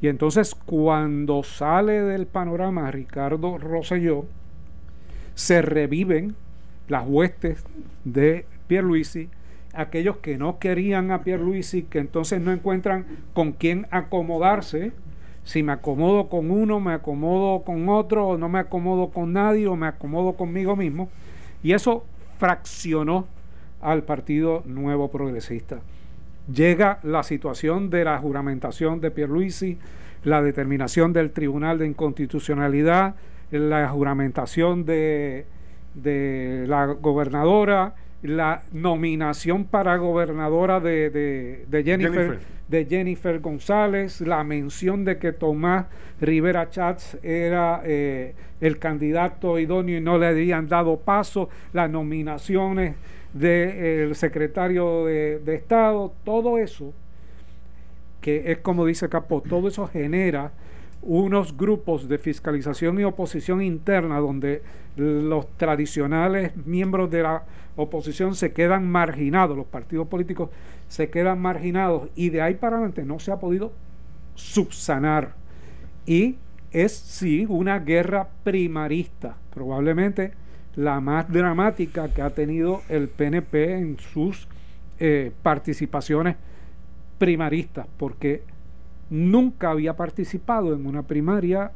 Y 0.00 0.08
entonces 0.08 0.54
cuando 0.54 1.42
sale 1.42 2.02
del 2.02 2.26
panorama 2.26 2.90
Ricardo 2.90 3.58
Rosselló, 3.58 4.26
se 5.34 5.62
reviven 5.62 6.36
las 6.88 7.06
huestes 7.06 7.64
de 8.04 8.46
Pierluisi, 8.66 9.28
aquellos 9.72 10.18
que 10.18 10.38
no 10.38 10.58
querían 10.58 11.10
a 11.10 11.22
Pierluisi, 11.22 11.82
que 11.82 11.98
entonces 11.98 12.40
no 12.40 12.52
encuentran 12.52 13.06
con 13.32 13.52
quién 13.52 13.86
acomodarse. 13.90 14.92
Si 15.42 15.62
me 15.62 15.72
acomodo 15.72 16.28
con 16.28 16.50
uno, 16.50 16.80
me 16.80 16.92
acomodo 16.92 17.64
con 17.64 17.88
otro, 17.88 18.28
o 18.28 18.38
no 18.38 18.48
me 18.48 18.58
acomodo 18.58 19.10
con 19.10 19.32
nadie, 19.32 19.66
o 19.66 19.76
me 19.76 19.86
acomodo 19.86 20.34
conmigo 20.34 20.76
mismo. 20.76 21.10
Y 21.62 21.72
eso 21.72 22.04
fraccionó 22.38 23.26
al 23.84 24.02
Partido 24.02 24.62
Nuevo 24.66 25.10
Progresista. 25.10 25.80
Llega 26.52 26.98
la 27.02 27.22
situación 27.22 27.90
de 27.90 28.04
la 28.04 28.18
juramentación 28.18 29.00
de 29.00 29.10
Pierluisi, 29.10 29.78
la 30.24 30.42
determinación 30.42 31.12
del 31.12 31.30
Tribunal 31.30 31.78
de 31.78 31.86
Inconstitucionalidad, 31.86 33.14
la 33.50 33.88
juramentación 33.88 34.84
de, 34.84 35.46
de 35.94 36.64
la 36.66 36.86
gobernadora, 36.86 37.94
la 38.22 38.62
nominación 38.72 39.64
para 39.66 39.96
gobernadora 39.96 40.80
de, 40.80 41.66
Jennifer, 41.84 42.38
de 42.68 42.86
Jennifer 42.86 43.38
González, 43.40 44.22
la 44.22 44.42
mención 44.44 45.04
de 45.04 45.18
que 45.18 45.32
Tomás 45.32 45.86
Rivera 46.20 46.70
Chats 46.70 47.18
era 47.22 47.82
eh, 47.84 48.34
el 48.62 48.78
candidato 48.78 49.58
idóneo 49.58 49.98
y 49.98 50.00
no 50.00 50.16
le 50.16 50.28
habían 50.28 50.68
dado 50.68 50.98
paso, 50.98 51.50
las 51.74 51.90
nominaciones 51.90 52.94
del 53.34 54.14
secretario 54.14 55.04
de, 55.04 55.40
de 55.40 55.54
Estado, 55.56 56.12
todo 56.24 56.56
eso, 56.56 56.94
que 58.20 58.52
es 58.52 58.58
como 58.58 58.86
dice 58.86 59.08
Capó, 59.08 59.42
todo 59.42 59.68
eso 59.68 59.86
genera 59.88 60.52
unos 61.02 61.56
grupos 61.56 62.08
de 62.08 62.16
fiscalización 62.16 62.98
y 62.98 63.04
oposición 63.04 63.60
interna 63.60 64.18
donde 64.20 64.62
los 64.96 65.46
tradicionales 65.56 66.56
miembros 66.64 67.10
de 67.10 67.22
la 67.22 67.42
oposición 67.76 68.34
se 68.34 68.52
quedan 68.52 68.88
marginados, 68.90 69.56
los 69.56 69.66
partidos 69.66 70.08
políticos 70.08 70.48
se 70.88 71.10
quedan 71.10 71.40
marginados 71.40 72.08
y 72.14 72.30
de 72.30 72.40
ahí 72.40 72.54
para 72.54 72.76
adelante 72.76 73.04
no 73.04 73.18
se 73.18 73.32
ha 73.32 73.36
podido 73.36 73.72
subsanar. 74.34 75.34
Y 76.06 76.36
es 76.70 76.92
sí 76.92 77.46
una 77.48 77.80
guerra 77.80 78.28
primarista, 78.42 79.36
probablemente 79.52 80.32
la 80.76 81.00
más 81.00 81.30
dramática 81.30 82.08
que 82.08 82.22
ha 82.22 82.30
tenido 82.30 82.82
el 82.88 83.08
PNP 83.08 83.74
en 83.74 83.98
sus 83.98 84.48
eh, 84.98 85.32
participaciones 85.42 86.36
primaristas, 87.18 87.86
porque 87.96 88.42
nunca 89.10 89.70
había 89.70 89.96
participado 89.96 90.74
en 90.74 90.86
una 90.86 91.02
primaria 91.02 91.72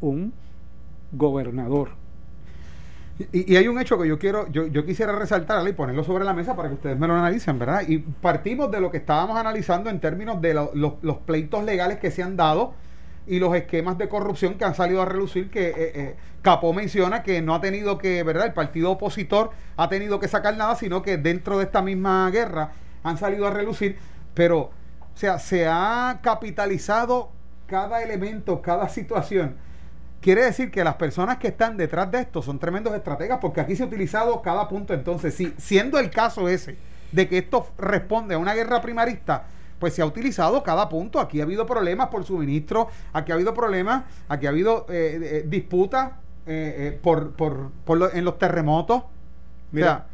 un 0.00 0.32
gobernador. 1.12 1.90
Y, 3.32 3.56
hay 3.56 3.66
un 3.66 3.80
hecho 3.80 3.98
que 3.98 4.06
yo 4.06 4.18
quiero, 4.18 4.48
yo, 4.52 4.68
yo 4.68 4.86
quisiera 4.86 5.12
resaltar 5.12 5.66
y 5.66 5.72
ponerlo 5.72 6.04
sobre 6.04 6.24
la 6.24 6.32
mesa 6.32 6.54
para 6.54 6.68
que 6.68 6.74
ustedes 6.76 6.98
me 6.98 7.08
lo 7.08 7.14
analicen, 7.14 7.58
¿verdad? 7.58 7.82
Y 7.88 7.98
partimos 7.98 8.70
de 8.70 8.80
lo 8.80 8.92
que 8.92 8.98
estábamos 8.98 9.36
analizando 9.36 9.90
en 9.90 9.98
términos 9.98 10.40
de 10.40 10.54
los, 10.54 11.18
pleitos 11.26 11.64
legales 11.64 11.98
que 11.98 12.12
se 12.12 12.22
han 12.22 12.36
dado 12.36 12.74
y 13.26 13.40
los 13.40 13.54
esquemas 13.56 13.98
de 13.98 14.08
corrupción 14.08 14.54
que 14.54 14.64
han 14.64 14.74
salido 14.74 15.02
a 15.02 15.04
relucir, 15.04 15.50
que 15.50 15.68
eh, 15.68 15.74
eh, 15.76 16.16
Capó 16.48 16.72
menciona 16.72 17.22
que 17.22 17.42
no 17.42 17.54
ha 17.54 17.60
tenido 17.60 17.98
que, 17.98 18.22
¿verdad? 18.22 18.46
El 18.46 18.54
partido 18.54 18.92
opositor 18.92 19.50
ha 19.76 19.90
tenido 19.90 20.18
que 20.18 20.28
sacar 20.28 20.56
nada, 20.56 20.76
sino 20.76 21.02
que 21.02 21.18
dentro 21.18 21.58
de 21.58 21.64
esta 21.64 21.82
misma 21.82 22.30
guerra 22.30 22.72
han 23.02 23.18
salido 23.18 23.46
a 23.46 23.50
relucir, 23.50 23.98
pero, 24.32 24.60
o 24.60 24.70
sea, 25.14 25.38
se 25.38 25.68
ha 25.68 26.20
capitalizado 26.22 27.28
cada 27.66 28.02
elemento, 28.02 28.62
cada 28.62 28.88
situación 28.88 29.56
Quiere 30.22 30.42
decir 30.42 30.70
que 30.70 30.82
las 30.82 30.94
personas 30.94 31.36
que 31.36 31.48
están 31.48 31.76
detrás 31.76 32.10
de 32.10 32.20
esto 32.20 32.40
son 32.40 32.58
tremendos 32.58 32.94
estrategas 32.94 33.40
porque 33.42 33.60
aquí 33.60 33.76
se 33.76 33.82
ha 33.82 33.86
utilizado 33.86 34.40
cada 34.40 34.68
punto. 34.68 34.94
Entonces, 34.94 35.34
si 35.34 35.52
siendo 35.58 35.98
el 35.98 36.08
caso 36.08 36.48
ese 36.48 36.78
de 37.12 37.28
que 37.28 37.36
esto 37.36 37.66
responde 37.76 38.36
a 38.36 38.38
una 38.38 38.54
guerra 38.54 38.80
primarista, 38.80 39.44
pues 39.78 39.92
se 39.92 40.00
ha 40.00 40.06
utilizado 40.06 40.62
cada 40.62 40.88
punto. 40.88 41.20
Aquí 41.20 41.40
ha 41.40 41.44
habido 41.44 41.66
problemas 41.66 42.08
por 42.08 42.24
suministro, 42.24 42.88
aquí 43.12 43.32
ha 43.32 43.34
habido 43.34 43.52
problemas, 43.52 44.04
aquí 44.28 44.46
ha 44.46 44.48
habido 44.48 44.86
eh, 44.88 45.20
eh, 45.22 45.44
disputas 45.46 46.12
eh, 46.48 46.98
por, 47.02 47.32
por, 47.32 47.70
por 47.84 48.10
en 48.14 48.24
los 48.24 48.38
terremotos. 48.38 49.02
Mira, 49.70 50.06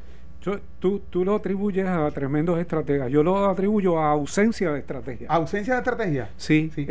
tú, 0.80 1.00
tú 1.10 1.24
lo 1.24 1.36
atribuyes 1.36 1.86
a 1.86 2.10
tremendos 2.10 2.58
estrategas. 2.58 3.10
Yo 3.10 3.22
lo 3.22 3.48
atribuyo 3.48 3.98
a 3.98 4.10
ausencia 4.10 4.72
de 4.72 4.80
estrategia. 4.80 5.28
¿Ausencia 5.30 5.74
de 5.74 5.78
estrategia? 5.78 6.30
Sí, 6.36 6.70
sí. 6.74 6.86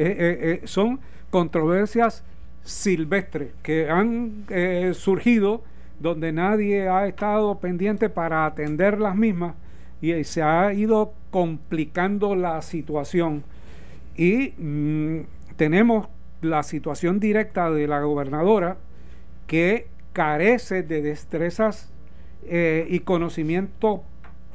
son 0.66 1.00
controversias 1.30 2.24
silvestres 2.64 3.52
que 3.62 3.90
han 3.90 4.46
eh, 4.50 4.92
surgido 4.94 5.64
donde 6.00 6.32
nadie 6.32 6.88
ha 6.90 7.08
estado 7.08 7.60
pendiente 7.60 8.10
para 8.10 8.46
atender 8.46 9.00
las 9.00 9.16
mismas 9.16 9.56
y 10.02 10.24
se 10.24 10.42
ha 10.42 10.74
ido 10.74 11.14
complicando 11.32 12.36
la 12.36 12.62
situación 12.62 13.44
y 14.16 14.54
mm, 14.58 15.22
tenemos 15.56 16.08
la 16.42 16.64
situación 16.64 17.20
directa 17.20 17.72
de 17.72 17.88
la 17.88 18.02
gobernadora 18.02 18.78
que 19.48 19.88
carece 20.14 20.84
de 20.84 21.02
destrezas 21.02 21.92
eh, 22.46 22.86
y 22.90 23.00
conocimiento 23.00 24.04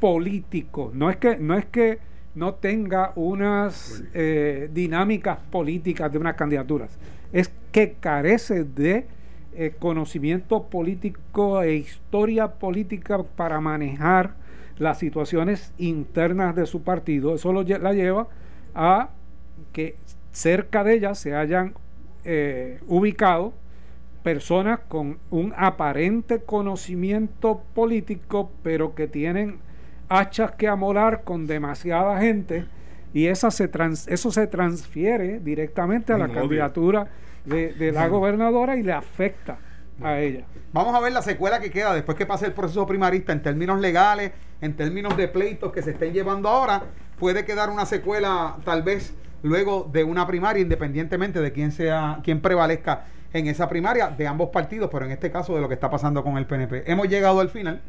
político. 0.01 0.91
No 0.95 1.11
es 1.11 1.17
que 1.17 1.37
no 1.39 1.57
es 1.57 1.67
que 1.67 1.99
no 2.35 2.55
tenga 2.55 3.13
unas 3.17 4.05
eh, 4.15 4.71
dinámicas 4.73 5.39
políticas 5.51 6.13
de 6.13 6.19
unas 6.19 6.37
candidaturas. 6.37 6.99
Es 7.33 7.51
que 7.73 7.95
carece 7.99 8.65
de 8.65 9.07
eh, 9.55 9.75
conocimiento 9.79 10.65
político 10.65 11.63
e 11.63 11.75
historia 11.75 12.47
política 12.47 13.23
para 13.23 13.61
manejar 13.61 14.35
las 14.79 14.99
situaciones 14.99 15.73
internas 15.79 16.55
de 16.55 16.67
su 16.67 16.83
partido. 16.83 17.35
Eso 17.35 17.53
lo, 17.53 17.63
la 17.63 17.93
lleva 17.93 18.29
a 18.75 19.11
que 19.73 19.97
cerca 20.31 20.85
de 20.85 20.95
ella 20.95 21.15
se 21.15 21.35
hayan 21.35 21.75
ubicado 22.87 23.55
personas 24.29 24.81
con 24.89 25.17
un 25.31 25.55
aparente 25.57 26.41
conocimiento 26.41 27.63
político, 27.75 28.53
pero 28.63 28.95
que 28.95 29.07
tienen 29.07 29.59
hachas 30.11 30.53
que 30.53 30.69
amolar 30.69 31.25
con 31.25 31.47
demasiada 31.47 32.21
gente 32.21 32.67
y 33.15 33.29
esa 33.29 33.51
se 33.51 33.71
eso 34.09 34.31
se 34.31 34.47
transfiere 34.47 35.41
directamente 35.41 36.13
a 36.13 36.19
la 36.19 36.29
candidatura 36.29 37.09
de, 37.47 37.91
la 37.91 38.07
gobernadora 38.09 38.77
y 38.77 38.83
le 38.83 38.93
afecta 38.93 39.57
a 40.03 40.19
ella. 40.19 40.45
Vamos 40.75 40.95
a 40.95 41.01
ver 41.01 41.13
la 41.13 41.23
secuela 41.23 41.59
que 41.59 41.71
queda 41.71 41.95
después 41.95 42.19
que 42.19 42.27
pase 42.27 42.45
el 42.45 42.53
proceso 42.53 42.87
primarista 42.87 43.33
en 43.33 43.43
términos 43.43 43.81
legales, 43.81 44.33
en 44.61 44.77
términos 44.77 45.17
de 45.17 45.29
pleitos 45.29 45.73
que 45.73 45.81
se 45.81 45.93
estén 45.93 46.13
llevando 46.13 46.51
ahora. 46.51 46.83
Puede 47.19 47.47
quedar 47.47 47.71
una 47.71 47.87
secuela 47.87 48.59
tal 48.67 48.83
vez 48.83 49.15
luego 49.43 49.89
de 49.91 50.05
una 50.05 50.27
primaria, 50.27 50.61
independientemente 50.61 51.41
de 51.41 51.51
quién 51.51 51.73
sea, 51.73 52.21
quién 52.23 52.43
prevalezca 52.43 53.07
en 53.33 53.47
esa 53.47 53.69
primaria 53.69 54.09
de 54.09 54.27
ambos 54.27 54.51
partidos, 54.51 54.89
pero 54.91 55.05
en 55.05 55.13
este 55.13 55.31
caso 55.31 55.55
de 55.55 55.61
lo 55.61 55.69
que 55.69 55.75
está 55.75 55.91
pasando 55.91 56.23
con 56.23 56.39
el 56.39 56.47
PNP. 56.47 56.91
Hemos 56.91 57.09
llegado 57.09 57.41
al 57.41 57.51
final. 57.51 57.81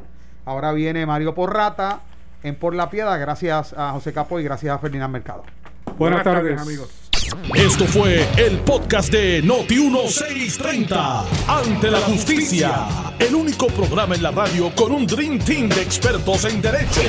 Ahora 0.44 0.72
viene 0.72 1.06
Mario 1.06 1.34
Porrata 1.34 2.00
en 2.42 2.56
Por 2.56 2.74
la 2.74 2.90
Piedra. 2.90 3.16
Gracias 3.16 3.74
a 3.76 3.92
José 3.92 4.12
Capo 4.12 4.40
y 4.40 4.44
gracias 4.44 4.74
a 4.74 4.78
Ferdinand 4.78 5.12
Mercado. 5.12 5.44
Buenas, 5.98 6.22
tardes. 6.22 6.56
tardes, 6.56 6.60
amigos. 6.60 7.00
Esto 7.54 7.84
fue 7.86 8.26
el 8.36 8.58
podcast 8.60 9.12
de 9.12 9.42
Noti1630. 9.44 11.24
Ante 11.46 11.90
la 11.90 12.00
justicia. 12.00 12.86
El 13.18 13.34
único 13.34 13.66
programa 13.68 14.14
en 14.14 14.22
la 14.22 14.30
radio 14.30 14.74
con 14.74 14.92
un 14.92 15.06
Dream 15.06 15.38
Team 15.38 15.68
de 15.68 15.82
expertos 15.82 16.44
en 16.46 16.62
derecho. 16.62 17.02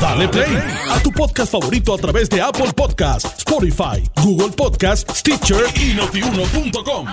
Dale 0.00 0.28
play 0.28 0.58
a 0.90 1.00
tu 1.00 1.10
podcast 1.10 1.50
favorito 1.50 1.94
a 1.94 1.98
través 1.98 2.28
de 2.28 2.40
Apple 2.40 2.72
Podcasts, 2.76 3.38
Spotify, 3.38 4.02
Google 4.22 4.54
Podcasts, 4.54 5.18
Stitcher 5.18 5.64
y 5.76 5.94
Notiuno.com. 5.94 7.06